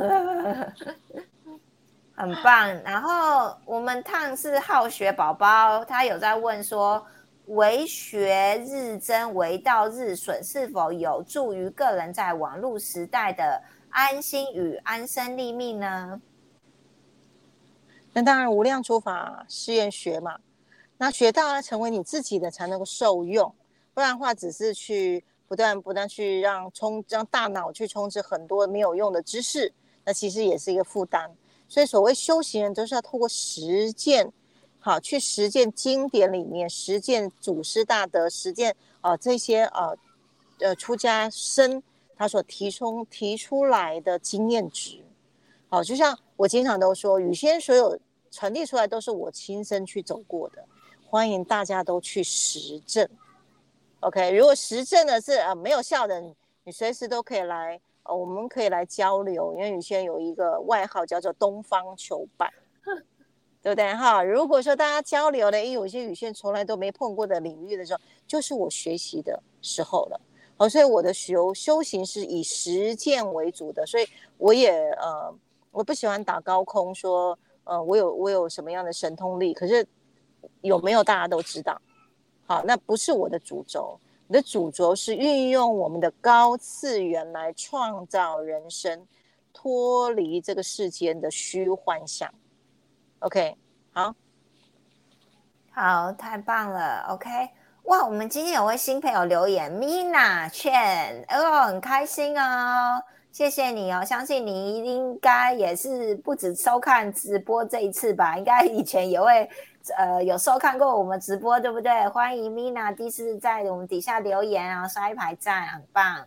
[2.15, 2.73] 很棒。
[2.83, 7.05] 然后我们烫是好学宝宝，他有在问说，
[7.47, 16.21] 为学日增，为道日损，是否有助于个人在网络时代的安心与安身立命呢？
[18.13, 20.39] 那当然，无量诸法试验学嘛，
[20.97, 23.53] 那学到了成为你自己的，才能够受用。
[23.93, 29.73] 不然的话，只是去不断不断去让充让大脑去充斥很多没有用的知识，
[30.05, 31.29] 那其实也是一个负担。
[31.67, 34.31] 所以所谓修行人，都是要透过实践，
[34.85, 39.97] 好去实践经典里面，实践祖师大德，实践啊这些呃
[40.59, 41.81] 呃出家生
[42.17, 45.01] 他所提出提出来的经验值。
[45.69, 47.97] 好，就像我经常都说，宇轩所有
[48.29, 50.65] 传递出来都是我亲身去走过的，
[51.09, 53.07] 欢迎大家都去实证。
[54.01, 56.21] OK，如果实证的是呃没有效的，
[56.65, 59.53] 你随时都可以来，呃，我们可以来交流。
[59.55, 62.51] 因为宇轩有一个外号叫做东方球板，
[63.63, 64.21] 对不对哈？
[64.21, 70.21] 如果说大家交流的，因为有些语线从来都没碰过的领域的时候，就是我学习的时候了。
[70.57, 74.05] 哦，所以我的修修行是以实践为主的，所以
[74.37, 75.33] 我也呃，
[75.71, 79.87] 我不喜欢打高空说，呃，我有我有什么样的神通力，可是
[80.59, 81.81] 有没有大家都知道。
[82.45, 83.97] 好，那不是我的主轴，
[84.27, 89.07] 我的主轴是运用我们的高次元来创造人生，
[89.53, 92.29] 脱离这个世间的虚幻想。
[93.23, 93.55] OK，
[93.93, 94.13] 好，
[95.71, 97.05] 好，太棒了。
[97.07, 97.29] OK，
[97.83, 103.01] 哇，我们今天有位新朋友留言，Mina Chen，哦，很开心哦，
[103.31, 109.49] 谢谢你哦，相信你应该也是不止收看直播这一次吧，应该以前也会。
[109.97, 112.07] 呃，有收看过我们直播对不对？
[112.09, 116.25] 欢迎 Mina 第一次在我们底下留言啊，刷一排赞，很棒。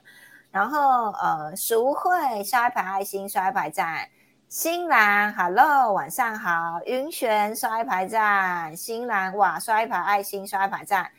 [0.51, 4.09] 然后呃，淑慧刷一排爱心，刷一排赞。
[4.49, 6.81] 新兰，Hello，晚上好。
[6.87, 8.77] 云璇刷一排赞。
[8.77, 11.11] 新兰哇，刷一排爱心，刷一排赞。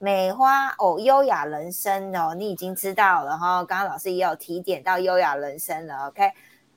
[0.00, 3.64] 美花哦，优雅人生哦，你已经知道了哈。
[3.64, 6.32] 刚刚老师也有提点到优雅人生了，OK。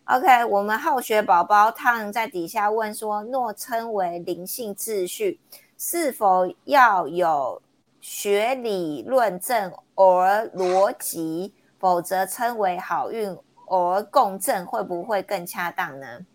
[0.05, 5.39] OK，我们好学宝宝烫在底下问说：若称为灵性秩序，
[5.75, 7.59] 是否要有
[7.99, 11.55] 学理论证而逻辑？
[11.79, 13.35] 否则称为好运
[13.68, 16.26] 而共振，会不会更恰当呢？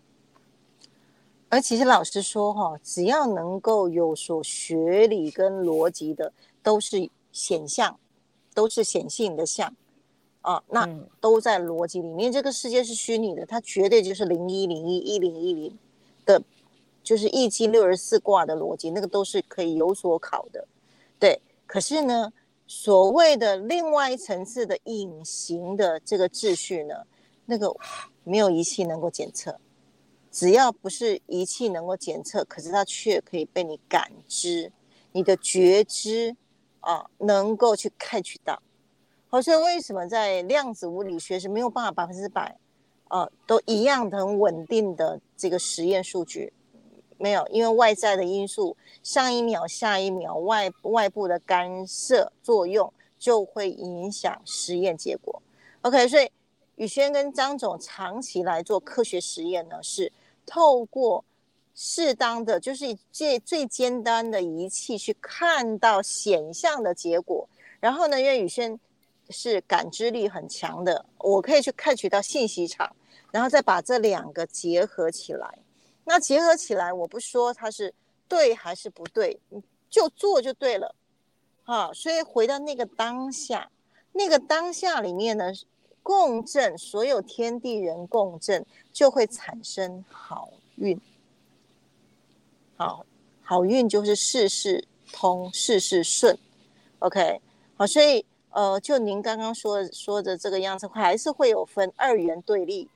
[1.49, 6.31] 而其实老实说哈，只要能够有所学理跟逻辑的，
[6.63, 7.99] 都是显象，
[8.53, 9.75] 都是显性的象。
[10.41, 12.31] 啊，那都在逻辑里面。
[12.31, 15.77] 这个世界是虚拟的，它绝对就是零一零一一零一零
[16.25, 16.41] 的，
[17.03, 20.67] 就是易经六十四卦的逻辑，那个都是可以有所考的。
[21.19, 22.33] 对，可是呢，
[22.65, 26.95] 所谓的另外一层次的隐形的这个秩序呢，
[27.51, 27.75] 那个
[28.23, 29.59] 没有仪器能够检测。
[30.31, 34.71] 只要不是仪器能够检测，可是它却可以被你感知，
[35.11, 36.37] 你的觉知
[36.79, 38.63] 啊，能够去 catch 到。
[39.27, 42.57] 好，所以为什么在量子物理学是没有办法百分之百，
[43.09, 46.53] 啊，都一样的很稳定的这个实验数据？
[47.17, 55.43] 没有，因为外在的因素，上一秒、下一秒外外部的干涉作用就会影响实验结果。
[55.81, 56.31] OK，所以
[56.81, 60.11] 宇轩跟张总长期来做科学实验呢，是
[60.47, 61.23] 透过
[61.75, 67.47] 适当的，就是最最简单的仪器去看到显象的结果。
[67.79, 68.79] 然后呢，因为宇轩
[69.29, 72.95] 是感知力很强的，我可以去看取到信息场，
[73.29, 75.59] 然后再把这两个结合起来。
[76.03, 77.93] 那结合起来，我不说它是
[78.27, 79.39] 对还是不对，
[79.87, 80.95] 就做就对了。
[81.65, 83.69] 啊，所以回到那个当下，
[84.13, 85.51] 那个当下里面呢，
[86.03, 90.99] 共振，所有天地人共振，就会产生好运。
[92.75, 93.05] 好，
[93.43, 96.37] 好运就是事事通，事事顺。
[96.99, 97.39] OK，
[97.75, 102.89] 好，所以呃，就您刚刚说说的这个样子，还是会有分二元对立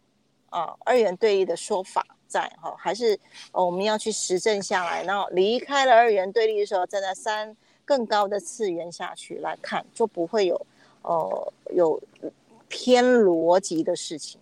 [0.49, 3.19] 啊，二元对立的说法在哈，还是
[3.51, 7.55] 我们要去实证下来，然后离开了二元对立的时候，站在三。
[7.87, 10.59] 更高的次元下去来看，就不会有，
[11.03, 12.01] 呃，有
[12.77, 14.41] 偏逻辑的事情，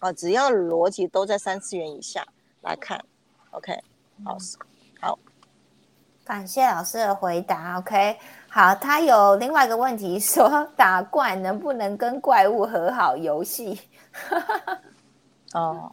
[0.00, 2.26] 啊，只要逻辑都在三次元以下
[2.60, 3.00] 来看
[3.52, 3.72] ，OK，
[4.24, 4.36] 好，
[5.00, 5.16] 好，
[6.24, 13.80] 感谢老师的回答，OK，好，他有另外一个问题说，打怪能不能跟怪物和好游戏？
[15.52, 15.92] 哦，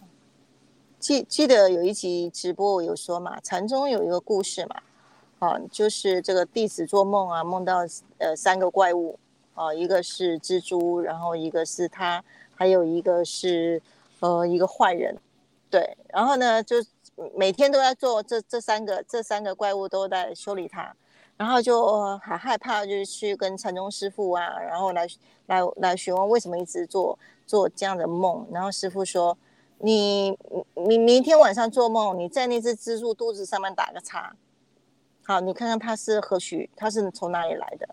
[0.98, 4.76] 记记得有一集直播我有说嘛，禅宗有一个故事嘛。
[5.38, 7.80] 啊，就是这个弟子做梦啊，梦到
[8.18, 9.20] 呃三个怪物，
[9.54, 12.24] 啊，一个是蜘蛛，然后一个是他，
[12.56, 13.82] 还有一个是
[14.20, 15.16] 呃一个坏人，
[15.70, 16.78] 对，然后呢就
[17.36, 20.96] 每天都在做这这三个这三个怪物都在修理他，
[21.38, 25.08] 然后就很害怕，就是去跟禅宗师傅啊，然后来
[25.48, 29.38] 来来询问为什么一直做做这样的梦，然后师傅说
[29.80, 30.38] 你
[30.76, 34.36] 你明天晚上做梦，你在那只蜘蛛肚子上面打个叉。
[35.24, 37.88] 好，你看看他是何许，他是从哪里来的？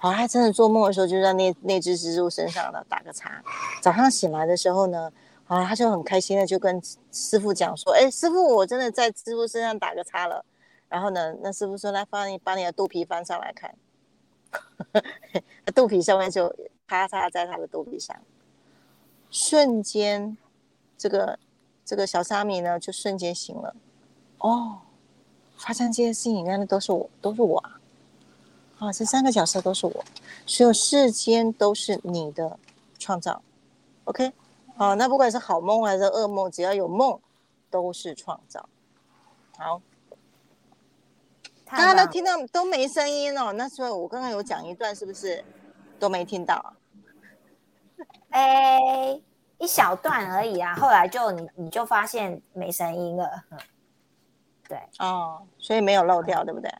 [0.00, 3.42] 好，他真的做梦的时候就在那那只蜘蛛身上呢打个叉。
[3.82, 5.12] 早上醒来的时候呢，
[5.48, 6.80] 啊，他就很开心的就跟
[7.10, 10.44] 师傅讲说：“哎，师傅，我真的在蜘蛛身上打个叉了。”
[10.88, 13.74] 然后呢，那师傅说：“来，帮你把你的肚皮翻上来看。
[15.74, 16.54] ”肚皮上面就
[16.86, 18.16] 啪嚓在他的肚皮上，
[19.30, 20.36] 瞬间，
[20.96, 21.38] 这个
[21.84, 23.74] 这个小沙弥呢就瞬间醒了。
[24.38, 24.78] 哦。
[25.56, 27.77] 发生这些事情，原来都是我，都是我啊！
[28.78, 30.04] 啊，这三个角色都是我，
[30.46, 32.58] 所有世间都是你的
[32.98, 33.42] 创造。
[34.04, 34.32] OK，
[34.76, 37.20] 好，那不管是好梦还是噩梦，只要有梦，
[37.70, 38.68] 都是创造。
[39.56, 39.82] 好，
[41.64, 43.52] 大家都听到都没声音哦。
[43.52, 45.44] 那时候我刚刚有讲一段，是不是
[45.98, 46.54] 都没听到？
[46.54, 46.72] 啊
[48.30, 49.20] 哎，
[49.58, 50.76] 一小段而已啊。
[50.76, 53.42] 后来就你你就发现没声音了。
[54.68, 56.72] 对哦，所以没有漏掉，对不对？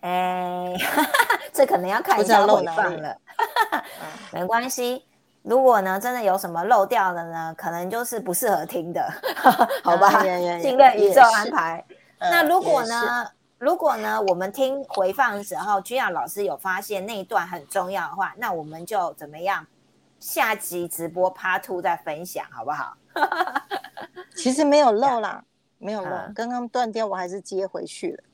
[0.00, 0.37] 哎，
[1.52, 3.16] 这可能要看一下回放了。
[4.32, 5.04] 没关系，
[5.42, 9.06] 如果呢真的有什么漏掉的呢，可能就是不适合听的，
[9.84, 10.22] 好吧？
[10.60, 11.84] 信任宇宙安排。
[12.20, 19.66] 那如果呢，如果呢，我们听回放的时候，居亚老师有发现那一段很重要的话，那我们就怎么样？
[20.20, 22.96] 下集直播 Part Two 再分享，好不好？
[24.34, 25.44] 其实没有漏啦。
[25.80, 28.24] 没有漏，刚刚断掉，我还是接回去了。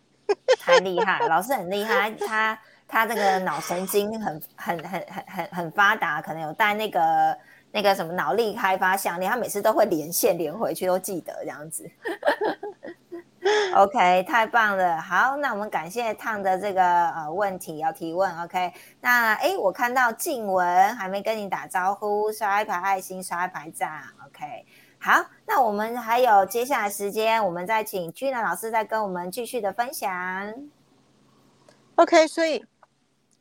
[0.60, 7.38] 太厉害，老师很厉害，他他这个脑神经很很很很很很发达，可能有带那个
[7.70, 11.90] 那个什么脑力开发项链，他每次都会连线连回去，都记得这样子。
[13.74, 14.98] OK，太棒了。
[15.02, 18.42] 好，那我们感谢烫的这个呃问题要提问。
[18.42, 24.02] OK，那哎，我看到静文还没跟你打招呼，刷一排爱心，刷一排赞。
[24.26, 24.64] OK。
[25.04, 30.10] 好，那我们还有接下来时间，我们再请居南老师再跟我们继续的分享。
[31.96, 32.64] OK，所以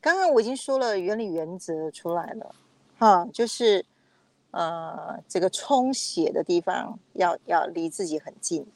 [0.01, 2.53] 刚刚我已经说了原理原则出来了，
[2.99, 3.85] 哈，就是
[4.51, 8.67] 呃这个充血的地方要要离自己很近。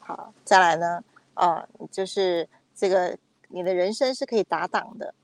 [0.00, 5.14] 好，再来呢，啊，就是这个你的人生是可以打挡的，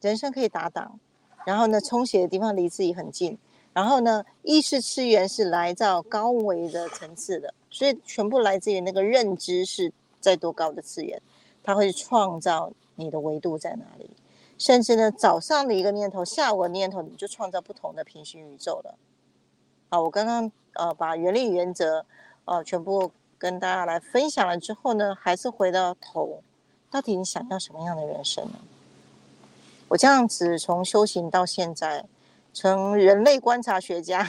[0.00, 1.00] 人生可以打挡，
[1.44, 3.36] 然后呢，充血的地方离自己很近。
[3.74, 11.20] 然后呢，意识次元是来到高维的层次的，所以全部来自于那个认知是在多高的次元，
[11.64, 14.08] 它会创造你的维度在哪里。
[14.56, 18.94] 甚至呢，早上的一个念头，下午的念头，你就创造不同的平行宇宙了。
[19.88, 22.06] 啊，我刚刚呃把原理原则
[22.44, 26.44] 呃全部跟大家来分享了之后呢，还是回到头，
[26.92, 28.58] 到底你想要什么样的人生呢？
[29.88, 32.04] 我这样子从修行到现在。
[32.54, 34.24] 从人类观察学家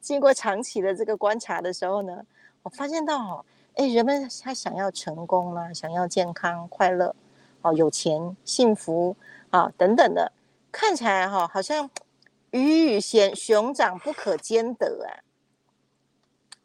[0.00, 2.26] 经过长期的这个观察的时候呢，
[2.64, 3.44] 我发现到哦，
[3.76, 7.14] 哎，人们他想要成功啦，想要健康、快乐，
[7.62, 9.16] 哦，有钱、幸福
[9.50, 10.32] 啊等等的，
[10.72, 11.88] 看起来哈，好像
[12.50, 15.22] 鱼与熊熊掌不可兼得啊。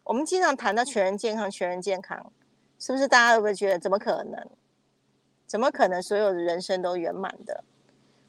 [0.03, 2.33] 我们经常谈到全人健康，全人健康，
[2.79, 4.49] 是不是大家会不会觉得怎么可能？
[5.45, 7.63] 怎么可能所有的人生都圆满的？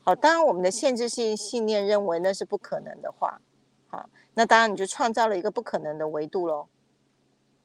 [0.04, 3.40] 好，当然我们的限制性信念认为那是不可能的话，
[3.88, 6.66] 好，那当然你就创造了一个不可能的维度喽。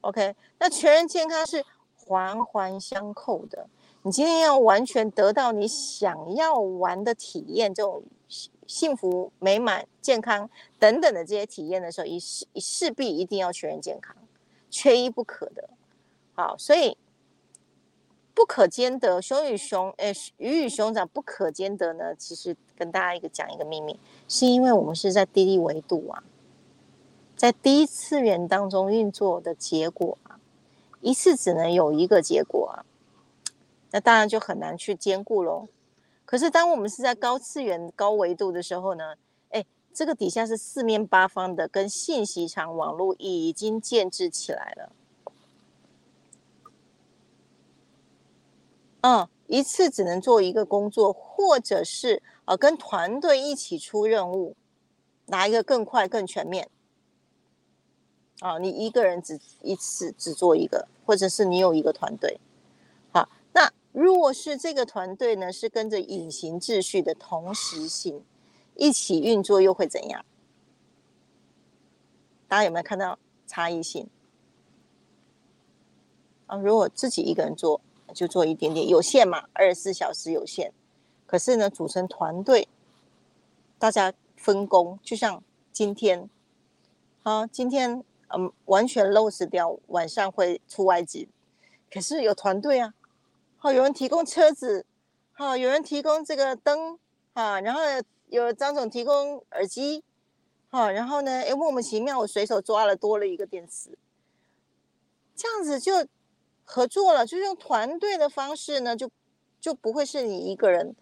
[0.00, 1.62] OK，那全人健康是
[1.94, 3.68] 环环相扣的。
[4.02, 8.02] 你今天要完全得到你想要玩的体验，这种
[8.66, 14.16] 幸福、美满、健康等等的这些体验的时候，一势势必一定要全人健康，
[14.70, 15.68] 缺一不可的。
[16.32, 16.96] 好，所以
[18.34, 22.14] 不可兼得，熊与熊，诶，鱼与熊掌不可兼得呢。
[22.14, 26.22] 其实跟大家一个讲一个秘密，是因为我们是在低地维度啊，
[27.36, 30.38] 在低次元当中运作的结果啊，
[31.00, 32.86] 一次只能有一个结果啊。
[33.90, 35.68] 那当然就很难去兼顾喽。
[36.24, 39.16] 可是当我们是在高次元、高维度的时候呢？
[39.50, 44.92] 哎，这个底下是四面八方的，跟信息场网络已经建制起来了。
[49.02, 54.54] 嗯，一次只能做一个工作，或者是呃跟团队一起出任务，
[55.26, 56.68] 哪一个更快、更全面？
[58.40, 62.40] 啊，你一个人只一次只做一个，或者是你有一个团队。
[63.12, 68.24] 好，那如果是这个团队呢，是跟着隐形秩序的同时性
[68.74, 70.24] 一起运作，又会怎样？
[72.48, 74.08] 大家有没有看到差异性？
[76.46, 77.80] 啊，如果自己一个人做，
[78.14, 80.72] 就做一点点，有限嘛，二十四小时有限。
[81.26, 82.68] 可是呢，组成团队，
[83.78, 85.42] 大家分工，就像
[85.72, 86.28] 今天，
[87.22, 91.28] 好，今天嗯，完全 lose 掉，晚上会出外景，
[91.90, 92.94] 可是有团队啊。
[93.58, 94.86] 好，有人提供车子，
[95.32, 96.98] 好，有人提供这个灯，
[97.34, 97.80] 哈，然后
[98.28, 100.02] 有张总提供耳机，
[100.68, 103.96] 好，然后呢，哎，莫名其妙，我随手抓了多了一个电池，
[105.36, 106.06] 这样子就
[106.72, 109.10] 合作了，就是用团队的方式呢，就
[109.60, 110.94] 就不会是你一个人。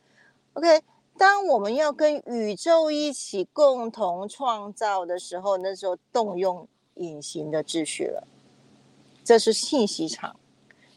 [0.54, 0.82] OK，
[1.18, 8.26] 当我们要跟宇宙一起共同创造的时候，那时候动用隐形的秩序了，
[9.22, 10.34] 这是信息场。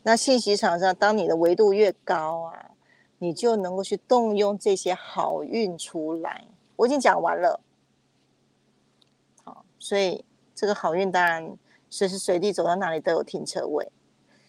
[0.03, 2.71] 那信息场上，当你的维度越高啊，
[3.17, 6.47] 你就能够去动用这些好运出来。
[6.77, 7.59] 我已经讲完了，
[9.43, 10.23] 好，所以
[10.55, 11.57] 这个好运当然
[11.89, 13.91] 随时随地走到哪里都有停车位。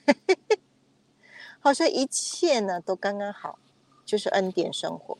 [1.61, 3.59] 好，所以一切呢都刚刚好，
[4.05, 5.17] 就是恩典生活。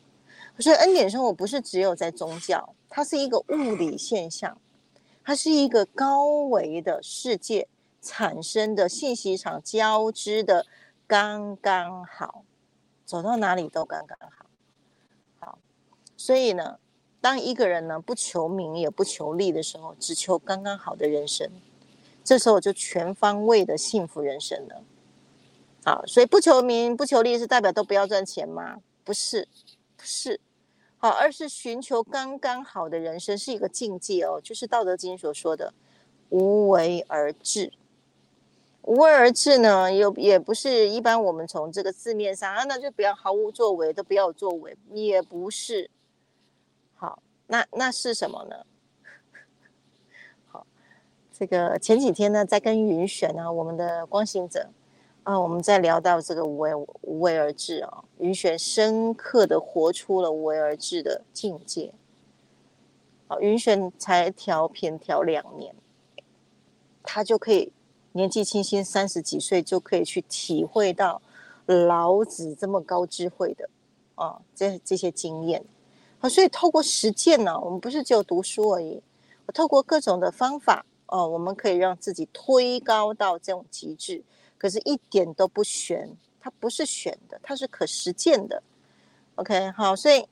[0.59, 4.57] 所以恩典生活不是只有在宗教，它是一个物理现象，
[5.23, 7.67] 它是一个高维的世界。
[8.05, 10.65] 产生的信息场交织的
[11.07, 12.43] 刚刚好，
[13.05, 14.45] 走到哪里都刚刚好。
[15.39, 15.57] 好，
[16.17, 16.79] 所以呢，
[17.21, 21.49] 当一个人呢不求名也不求利的时候，只求刚刚好的人生，
[22.23, 24.83] 这时候我就全方位的幸福人生了。
[25.85, 28.77] 好，所以不求名不求利是代表都不要赚钱吗？
[29.03, 29.47] 不是，
[29.97, 30.39] 不是。
[30.97, 35.73] 好，而是寻求刚刚好的人生是一个境界哦，就是《道德经》所说的
[36.29, 37.73] 无为而治。
[38.83, 45.89] 无为而治呢，又也不是一般我们从这个字面上啊，那就不要毫无作为，都不要有作为，也不是。
[46.95, 48.65] 好，那那是什么呢？
[51.43, 54.65] 这个前几天呢，在跟云璇啊，我们的光行者
[55.23, 61.91] 啊，我们在聊到这个无为无为而治啊，云璇深刻的活出了无为而治的境界。
[63.27, 65.75] 好，云璇才调频调两年，
[67.03, 67.73] 他就可以。
[68.13, 71.21] 年纪轻轻三十几岁就可以去体会到
[71.65, 73.67] 老子这么高智慧的
[74.15, 75.65] 啊，这这些经验
[76.19, 79.01] 好，所以透过实践呢，我们不是只有读书而已，
[79.47, 84.23] 我透过各种的方法哦，我们可以让自己推高到这种极致，
[84.57, 86.09] 可是一点都不玄，
[86.39, 88.63] 它不是玄的，它是可实践的。
[89.35, 90.25] OK，好，所以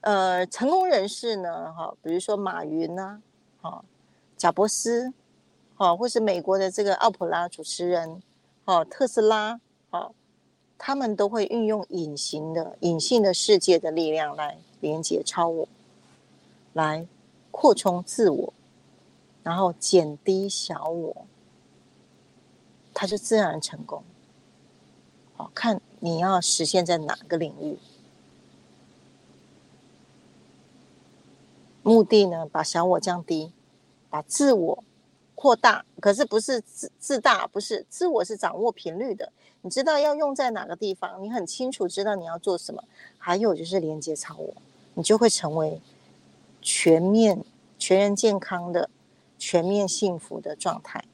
[0.00, 3.20] 呃，成功人士呢，哈，比如说马云呐，
[3.60, 3.84] 哈，
[4.36, 5.12] 贾伯斯。
[5.80, 8.20] 哦，或是美国的这个奥普拉主持人，
[8.64, 10.12] 哦，特斯拉，哦，
[10.76, 15.68] 他们都会运用隐形的、隐性的世界的力量来连接超我，
[16.72, 17.06] 来
[17.52, 18.52] 扩充自我，
[19.48, 21.26] 然后减低小我，
[22.92, 24.04] 他就自然成功。
[25.36, 27.78] 好看你要实现在哪个领域？
[31.82, 32.44] 目的呢？
[32.44, 33.50] 把小我降低，
[34.10, 34.84] 把自我。
[35.34, 39.32] 扩大，可是不是自自大，不是自我是掌握频率的，
[39.62, 42.84] 你知道要用在哪个地方，你很清楚知道你要做什么。
[43.16, 44.52] 还有就是连接超我，
[44.92, 45.80] 你就会成为
[46.60, 47.42] 全面、
[47.78, 48.90] 全人健康的、
[49.38, 51.04] 全面幸福的状态。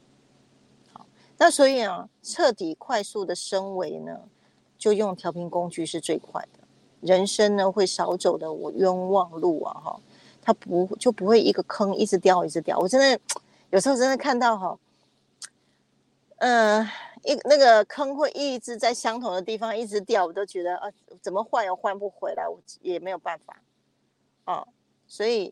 [0.92, 1.06] 好，
[1.36, 4.22] 那所以啊，彻底快速的升维呢，
[4.78, 6.66] 就用调频工具是最快的。
[7.00, 10.00] 人生呢会少走的我冤枉路啊，哈，
[10.40, 12.78] 他不就不会一个坑一直掉一直掉。
[12.78, 13.20] 我真的
[13.70, 14.78] 有时候真的看到哈，
[16.38, 16.88] 嗯。
[17.26, 20.90] 一那个坑会一直在相同的地方一直掉，我都觉得啊，
[21.22, 23.62] 怎么换又换不回来，我也没有办法
[24.44, 24.62] 啊。
[25.06, 25.50] 所以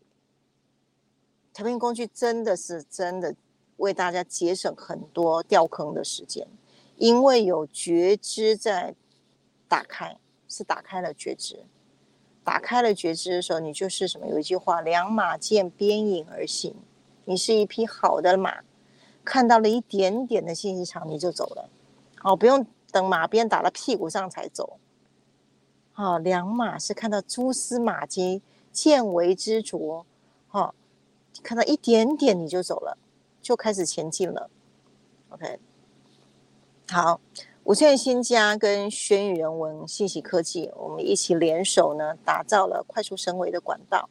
[1.53, 3.35] 调频工具真的是真的
[3.77, 6.47] 为大家节省很多掉坑的时间，
[6.97, 8.95] 因为有觉知在
[9.69, 10.17] 打开，
[10.49, 11.65] 是打开了觉知，
[12.43, 14.27] 打开了觉知的时候，你就是什么？
[14.27, 16.75] 有一句话：两马见边影而行，
[17.25, 18.63] 你是一匹好的马。
[19.25, 21.71] 看到了一点点的信息场，你就走了，
[22.25, 24.81] 哦，不用等马鞭打到屁股上才走，
[25.93, 28.43] 好，两马是看到蛛丝马迹，
[28.73, 30.05] 见微知著，
[31.43, 32.99] 看到一点点你就走了，
[33.41, 34.51] 就开始前进了
[35.31, 35.59] ，OK，
[36.89, 37.21] 好，
[37.65, 44.09] 五线新家跟轩宇人文信息科技，我们一起联手呢，打造了快速升维的管道，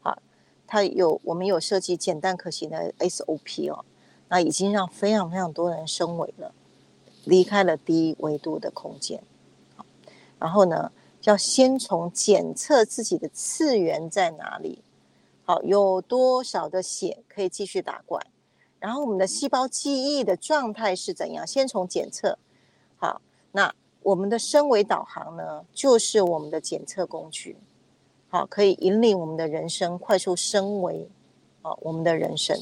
[0.00, 0.22] 好，
[0.66, 3.84] 它有我们有设计简单可行的 SOP 哦。
[4.28, 6.52] 那已经让非常非常多人升维了，
[7.26, 9.22] 离开了低维度的空间。
[10.40, 10.90] 然后呢，
[11.22, 14.82] 要先从检测自己的次元在哪里，
[15.48, 18.20] 好，有多少的血可以继续打怪，
[18.80, 21.46] 然后我们的细胞记忆的状态是怎样？
[21.46, 22.36] 先从检测。
[22.96, 23.22] 好，
[23.52, 23.72] 那
[24.02, 27.56] 我们的升维导航呢，就是我们的检测工具，
[28.28, 31.08] 好，可以引领我们的人生快速升维，
[31.62, 32.58] 好，我们的人生。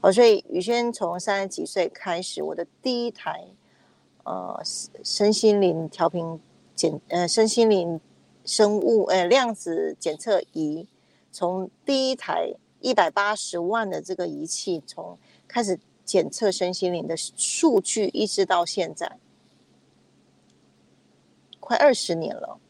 [0.00, 3.44] 好，所以宇轩从三十几岁开始，我的第一台
[4.22, 4.60] 呃
[5.02, 6.40] 身心灵调频
[6.76, 8.00] 检呃身心灵
[8.44, 10.86] 生物呃量子检测仪，
[11.32, 15.18] 从第一台一百八十万的这个仪器，从
[15.48, 19.18] 开始检测身心灵的数据，一直到现在，
[21.58, 22.60] 快二十年了，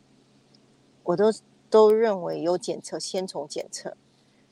[1.03, 1.31] 我都
[1.69, 3.97] 都认为有检测，先从检测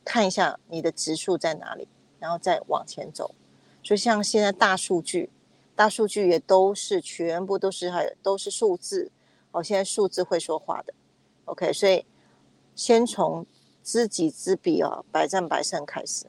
[0.05, 1.89] 看一下你的指数在哪里。
[2.21, 3.35] 然后再往前走，
[3.83, 5.31] 就像现在大数据，
[5.75, 9.11] 大数据也都是全部都是还都是数字
[9.53, 9.63] 哦。
[9.63, 10.93] 现在数字会说话的
[11.47, 12.05] ，OK，所以
[12.77, 13.47] 先从
[13.91, 16.27] 知己知彼哦，百战百胜开始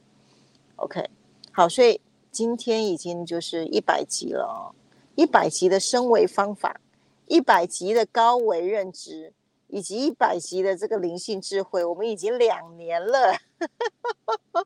[0.78, 1.08] ，OK，
[1.52, 2.02] 好，所以
[2.32, 4.74] 今天已经就是一百集了哦，
[5.14, 6.82] 一百集的升维方法，
[7.28, 9.32] 一百集的高维认知，
[9.68, 13.38] 以及一百集的这个灵性智慧，我们已经两年了。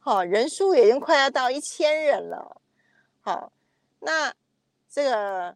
[0.00, 2.62] 好，人数已经快要到一千人了。
[3.20, 3.52] 好，
[4.00, 4.32] 那
[4.90, 5.54] 这个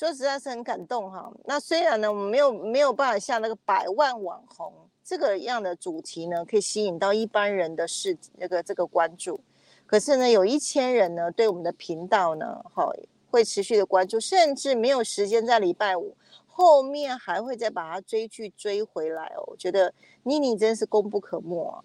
[0.00, 1.30] 说实在是很感动哈。
[1.44, 4.72] 那虽然呢，我们没有没有办法像那个百万网红
[5.04, 9.38] 这个样的主题呢，可以吸引到一般人的视那个这个关注。
[9.84, 12.90] 可是呢，有一千人呢，对我们的频道呢，好
[13.30, 19.44] 会持续的关注，甚至没有时间在礼拜五后面还会再把它追剧追回来哦。
[19.48, 19.92] 我觉得
[20.22, 21.84] 妮妮真是功不可没。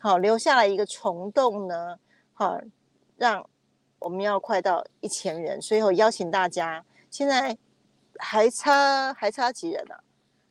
[0.00, 1.96] 好，留下来一个虫洞呢，
[2.34, 2.60] 好，
[3.16, 3.48] 让
[4.00, 7.56] 我们要快到一千人，所以我邀请大家，现在
[8.18, 9.94] 还差还差几人呢？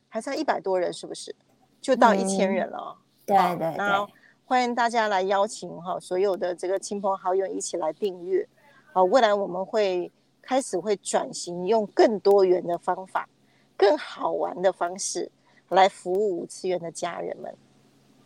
[0.08, 1.34] 还差一百多人，是不是？
[1.80, 2.96] 就到一千人了。
[3.26, 3.74] 对对。
[3.76, 4.06] 那
[4.44, 8.48] 欢迎大家来邀请哈，所有的这个亲朋好友一起来订阅。
[8.92, 10.10] 好，未来我们会
[10.40, 13.28] 开始会转型，用更多元的方法，
[13.76, 15.30] 更好玩的方式
[15.70, 17.54] 来服务五次元的家人们。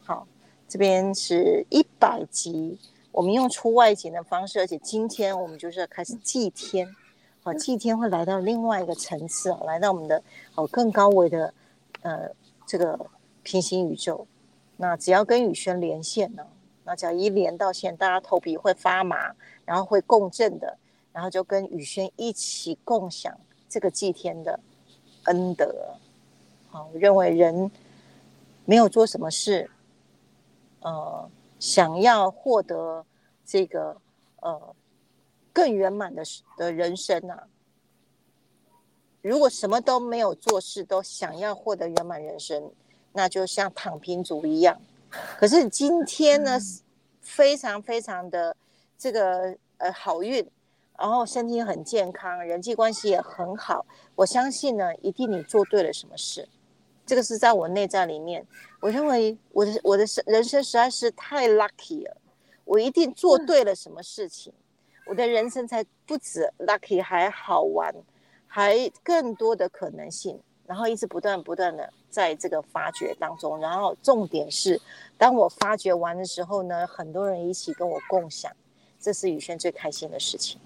[0.05, 0.29] 好。
[0.69, 2.77] 这边是一百集，
[3.13, 6.93] 我们用出外景的方式，而且今天我们就是要开始祭天，
[7.47, 10.21] 好，祭天会来到另外一个层次啊，来到我们的
[10.57, 11.55] 哦更高维的
[12.03, 12.29] 呃
[12.67, 12.99] 这个
[13.45, 14.27] 平行宇宙。
[14.79, 16.45] 那只要跟宇轩连线呢，
[16.83, 19.33] 那只要一连到线，大家头皮会发麻，
[19.65, 20.77] 然后会共振的，
[21.13, 23.33] 然后就跟宇轩一起共享
[23.69, 24.59] 这个祭天的
[25.27, 25.95] 恩德。
[26.69, 27.71] 好，我认为人
[28.65, 29.71] 没有做什么事。
[30.81, 31.31] 呃，
[31.61, 33.07] 想要获得
[33.45, 33.97] 这个
[34.41, 34.75] 呃
[35.57, 36.23] 更圆满的
[36.59, 37.45] 的人生啊，
[39.23, 42.71] 如果什么都没有做事，都想要获得圆满人生，
[43.15, 44.79] 那就像躺平族一样。
[45.39, 46.59] 可是今天呢，
[47.23, 48.55] 非常非常的
[48.99, 50.47] 这个呃好运，
[50.99, 53.87] 然后身体很健康，人际关系也很好。
[54.15, 56.47] 我相信呢，一定你做对了什么事。
[57.07, 58.47] 这个是在我内在里面，
[58.81, 62.19] 我认为我的我的人生实在是太 lucky 了，
[62.67, 64.53] 我一定做对了什么事情，
[65.07, 67.95] 我的人生才不止 lucky，还好玩，
[68.47, 70.39] 还更多的可能性。
[70.67, 74.81] 然后一直不断不断的在这个发掘当中，然后重点是，
[75.17, 78.51] 当我发掘完的时候呢，很多人一起跟我共享，
[78.99, 80.59] 这是宇轩最开心的事情，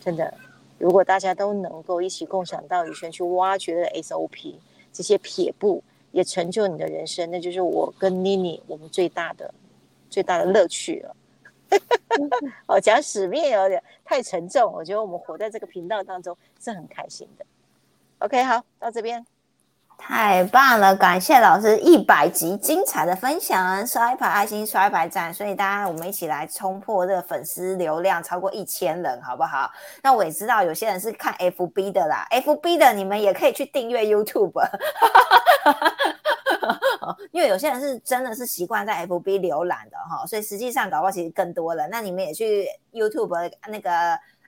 [0.00, 0.32] 真的。
[0.78, 4.54] 如果大家都能够一起共享到宇轩去挖掘的 SOP
[4.90, 9.52] 这些撇步，也成就你的人生，那就是我跟妮妮我们最大的
[10.08, 11.14] 最大的乐趣了。
[12.66, 17.44] 哦，讲使命有点太沉重，我觉得我们活在这个频道当中是很开心的。
[18.18, 19.24] OK，好，到这边。
[20.02, 29.70] 太棒了，感谢老师一百集精彩的分享，刷一排爱心，刷一排赞，所以大家我们一起来冲破这个粉丝流量超过一千人，好不好？
[30.02, 34.52] 那我也知道有些人是看 FB 的啦，FB 的你们也可以去订阅 YouTube，
[37.32, 41.88] 因为有些人是真的是习惯在 FB 浏览的哈，所以实际上搞不好其实更多了。
[41.88, 43.90] 那你们也去 YouTube 那个。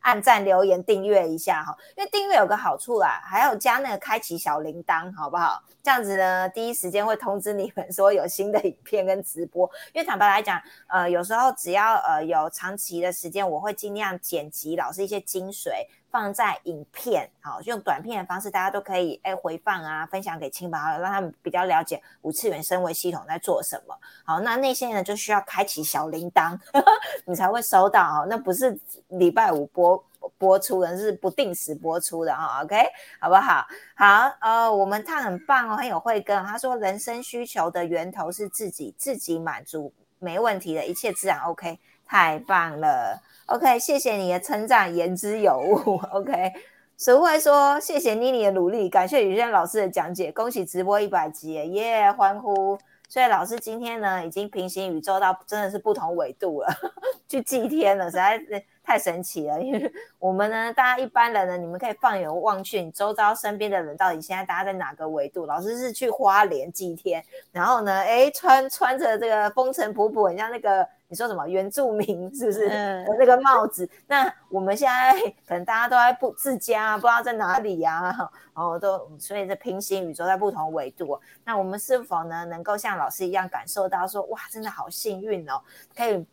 [0.03, 5.63] 按赞、留言、订阅一下哈，因为订阅有个好处啦，还要加那个开启小铃铛，好不好？
[5.81, 9.65] 这样子呢，第一时间会通知你们说有新的影片跟直播。
[9.93, 15.71] 因为坦白来讲，呃，有时候只要呃有长期的时间，我会尽量剪辑老师一些精髓。
[16.13, 23.99] 放在影片，好，用短片的方式，大家都可以哎回放啊，分享给亲朋好友，让他们比较了解五次元升维系统在做什么。
[24.23, 26.57] 好，那那些人就需要开启小铃铛，
[27.25, 28.27] 你才会收到哦。
[28.29, 30.05] 那不是礼拜五播
[30.37, 32.63] 播出的，是不定时播出的哈。
[32.63, 32.77] OK，
[33.19, 33.67] 好不好？
[33.95, 36.45] 好，呃，我们他很棒哦，很有慧根。
[36.45, 39.91] 他说，人生需求的源头是自己，自己满足
[40.23, 43.21] 没问题的，一切自然 OK，太棒了。
[43.47, 46.01] OK，谢谢你的称赞，言之有物。
[46.13, 46.53] OK，
[46.97, 52.11] 俗会说谢谢妮妮的努力，感谢雨轩老师的讲解，恭喜直播一百集，耶！
[52.13, 52.79] 欢呼！
[53.09, 56.69] 所以老师今天呢，已经平行宇宙到真的是不同纬度了，
[57.29, 58.65] 去祭天了，实在是。
[58.85, 65.47] 太神奇了， 因为我们呢，大家一般人呢，你们可以放眼望去，你周遭身边的人到底现在大家在哪个维度？
[65.47, 72.69] 老师是去花莲祭天，然后呢，哎，穿穿着这个风尘仆仆，很像那个你说什么原住民是不是？
[72.69, 73.89] 嗯，那个帽子。
[74.07, 75.13] 那我们现在
[75.47, 81.21] 可能大家都在不自家，不知道在哪里呀，然 后都所以这平行宇宙在不同维度。
[81.45, 85.61] 那我们是否呢，能够像老师一样感受到说，哇，真的好幸运哦，
[85.97, 86.27] 可以。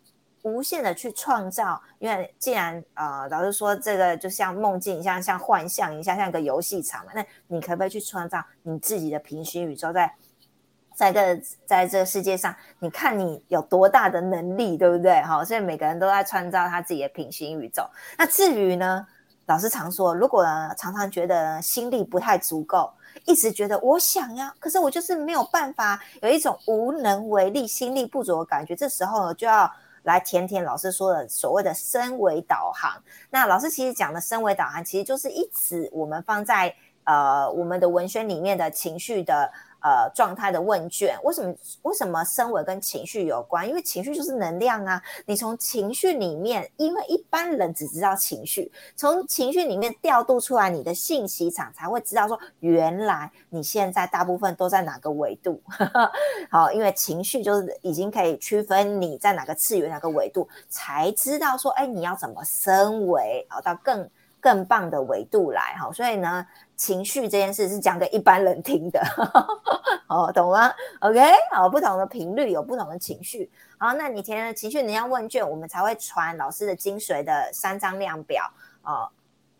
[0.51, 10.13] 无限的去创造，因为既然呃老师说这个就像梦境，像像幻象一样，像个游戏场嘛，那你可不可以去创造你自己的平行宇宙，在
[10.95, 15.21] 在个在这个世界上，你看你有多大的能力，对不对？
[15.21, 17.83] 好，所以每个人都在创造他自己的平行宇宙。
[18.17, 19.05] 那至于呢，
[19.45, 20.45] 老师常说，如果
[20.77, 22.91] 常常觉得心力不太足够，
[23.25, 29.71] 一直觉得我想呀，可是我就是没有办法，有一种无能为力、心力不足的感觉，这时候呢就要。
[30.09, 32.91] 来填填老师说的所谓的升维导航。
[33.29, 39.49] 那老师其实讲的升维导航，其实就是一直我们放在呃我们的文宣里面的情绪的。
[39.81, 43.67] 呃，状态的问卷，为什么为什么身为跟情绪有关？
[43.67, 45.01] 因为情绪就是能量啊！
[45.25, 55.61] 你从情绪里面，因为一般人只知道情绪，从情绪里面调度出来你的信息场，才会知道说，原来你现在大部分都在哪个维度。
[56.51, 64.09] 好，因为情绪就是已经可以区分你在哪个次元、哪个维度，才知道说，哎，你要怎么升维，好到更
[64.41, 65.75] 更棒的维度来。
[65.79, 66.45] 好，所以呢。
[66.79, 69.01] 情绪这件事是讲给一般人听的，
[70.07, 71.19] 哦，懂吗？OK，
[71.51, 73.51] 好，不同的频率有不同的情绪。
[73.77, 78.49] 好，那你填了情绪能量问卷，我们才会传老师的精髓的三张量表，
[78.83, 79.09] 哦，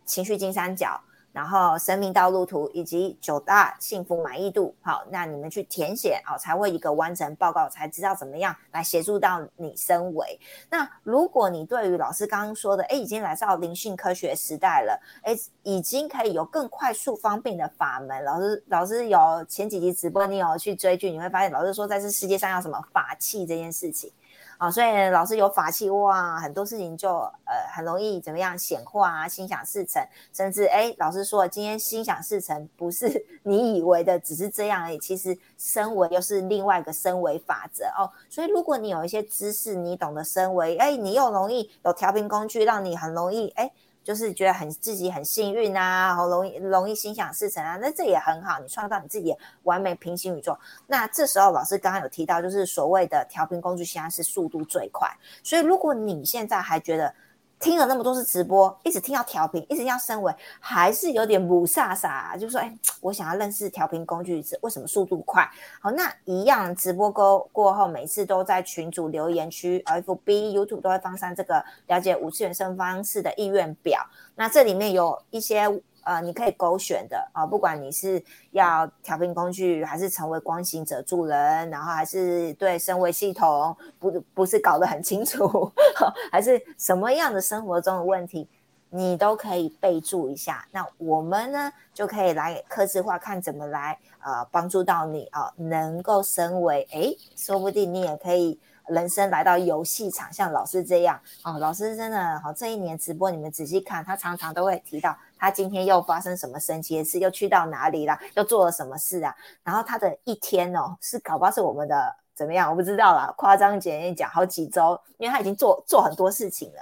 [0.05, 0.99] 情绪金三角。
[1.31, 10.39] 然后生命道路图以及九大幸福满意度，好，那你们去填写，好，才会一个完整报告，才知道怎么样来协助到你升维。
[10.69, 18.23] 那如果你对于老师刚刚说的，哎，已经来到灵性科学时代了，哎，已经可以有更快速方便的法门。
[18.23, 24.11] 老师，老师有前几集直播，你有去追剧，你会发现老师说，在这世界上要什么法器这件事情。
[24.59, 38.11] 啊，所以老师有法器哇，很多事情就呃很容易怎么样显化啊，心想事成，甚至哎，老师说今天心想事成不是 你以为的只是这样而已，其实升维又是另外一个升维法则哦。
[38.29, 43.71] 所以如果你有一些知识，你懂得升维，哎，你又容易有调频工具，让你很容易哎。
[44.03, 50.57] 就是觉得很自己很幸运啊，好容易容易心想事成啊，那这也很好，你创造你自己完美平行宇宙。
[50.87, 55.09] 那这时候老师刚刚有提到，就是所谓的调频工具，箱是速度最快，
[55.43, 57.13] 所以如果你现在还觉得。
[57.59, 62.37] 听了那么多次直播，一直听到调频，一直要升维，还是有点不飒飒。
[62.39, 65.45] 就说，哎，我想要认识调频工具是为什么速度快？
[65.81, 74.05] 好，那一样直播过过后，每次都在群主留言区、FB、YouTube 都会放上这个了解五次元生方式的意愿表。
[74.35, 75.67] 那这里面有一些
[76.03, 85.71] 呃，你可以勾选的啊，不管你是要调频工具，还是成为光行者助人，然后还是对身位系统不不是搞得很清楚，
[86.31, 88.47] 还是什么样的生活中的问题，
[88.89, 90.65] 你都可以备注一下。
[90.71, 98.59] 那我们呢，就可以来刻字化，看怎么来呃帮助到你啊，能够身为哎，说不定你也可以。
[98.89, 102.51] 人生来到游戏场，像老师这样哦，老师真的好。
[102.51, 109.33] 这一年直播，你们仔细看，他常常都会提到他今天又发生什么神奇的事，又去到哪里了，又做了什么事啊？
[109.63, 112.69] 然后他的一天哦，是搞不好是我们的怎么样？
[112.69, 116.79] 我不知道啦，夸张简言讲，好几周，因为他已经做做很多事情了。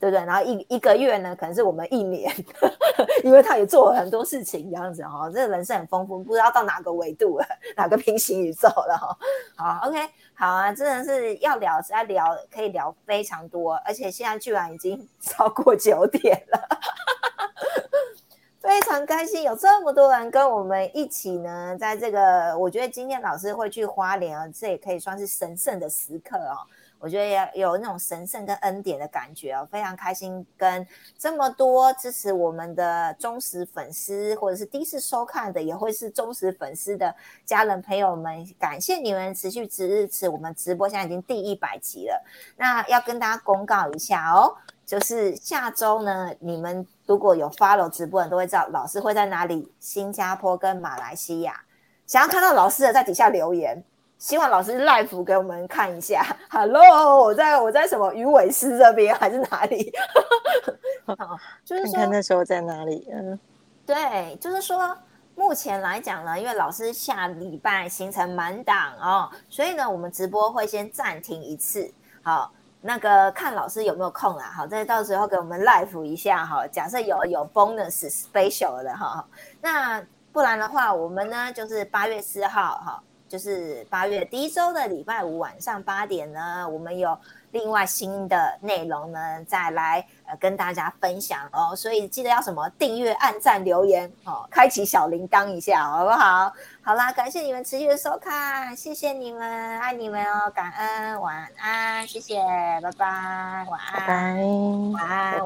[0.00, 0.24] 对不对？
[0.24, 2.34] 然后一一个月呢，可能是我们一年，
[3.22, 7.44] 因为他也做了很多事情，这样子哈，这个人生很丰富，不知道到哪个维度了，
[7.76, 9.18] 哪个平行宇宙了哈。
[9.54, 9.98] 好，OK，
[10.32, 16.68] 好啊，真的是要聊，要聊，可以聊非常多，而且现在居然已经 超过九点了，
[18.60, 26.60] 非常开心，有这么多人跟我们一起呢，在这个，我觉得今天老师会去花莲啊，这也可以算是神圣的时刻哦。
[26.98, 30.86] 我觉得也有那种神圣跟恩典的感觉哦，非常开心跟
[31.18, 37.14] 这么多支持我们的忠实粉丝，或者是第一次收看的，也会是忠实粉丝的
[37.46, 42.22] 家人朋友们，感谢你们持续支持我们直播，现在已经第一百集了。
[42.58, 44.54] 那要跟大家公告一下哦，
[44.84, 51.60] 就是下周呢，你们如果有 follow 直播的，都会知道老师会在哪里，新加坡跟马来西亚。
[52.06, 53.82] 想要看到老师的，在底下留言。
[54.16, 56.24] 希望老师 live 给我们看一下。
[56.48, 59.92] Hello，我在我在什么鱼尾狮这边还是哪里？
[61.04, 63.04] 好，就是说那时候在哪里？
[63.12, 63.36] 嗯，
[63.84, 64.96] 对，就是说
[65.34, 71.92] 目前来讲呢，因为老师下礼拜行程满档哦，所以呢，我们直播会先暂停一次。
[72.22, 74.50] 好，那个看老师有没有空啊？
[74.56, 76.66] 好，再到时候给我们 live 一下哈。
[76.66, 79.24] 假设有有 bonus special 的哈，
[79.60, 80.02] 那
[80.32, 83.02] 不然的话，我们呢就是八月四号哈。
[83.28, 87.16] 就是八月第一周的礼拜五晚上八点呢，我们有
[87.52, 91.74] 另外新的内容呢，再来呃跟大家分享哦。
[91.74, 96.52] 所以记得要什么订阅、按赞、留言哦，开启小铃铛一下，好不好？
[96.82, 102.42] 好啦，感谢你们持续的收看，谢谢你们，爱你们哦，感恩，晚安，谢谢，
[102.82, 103.06] 拜拜，
[103.70, 104.34] 晚安，拜拜，
[104.94, 105.34] 晚安。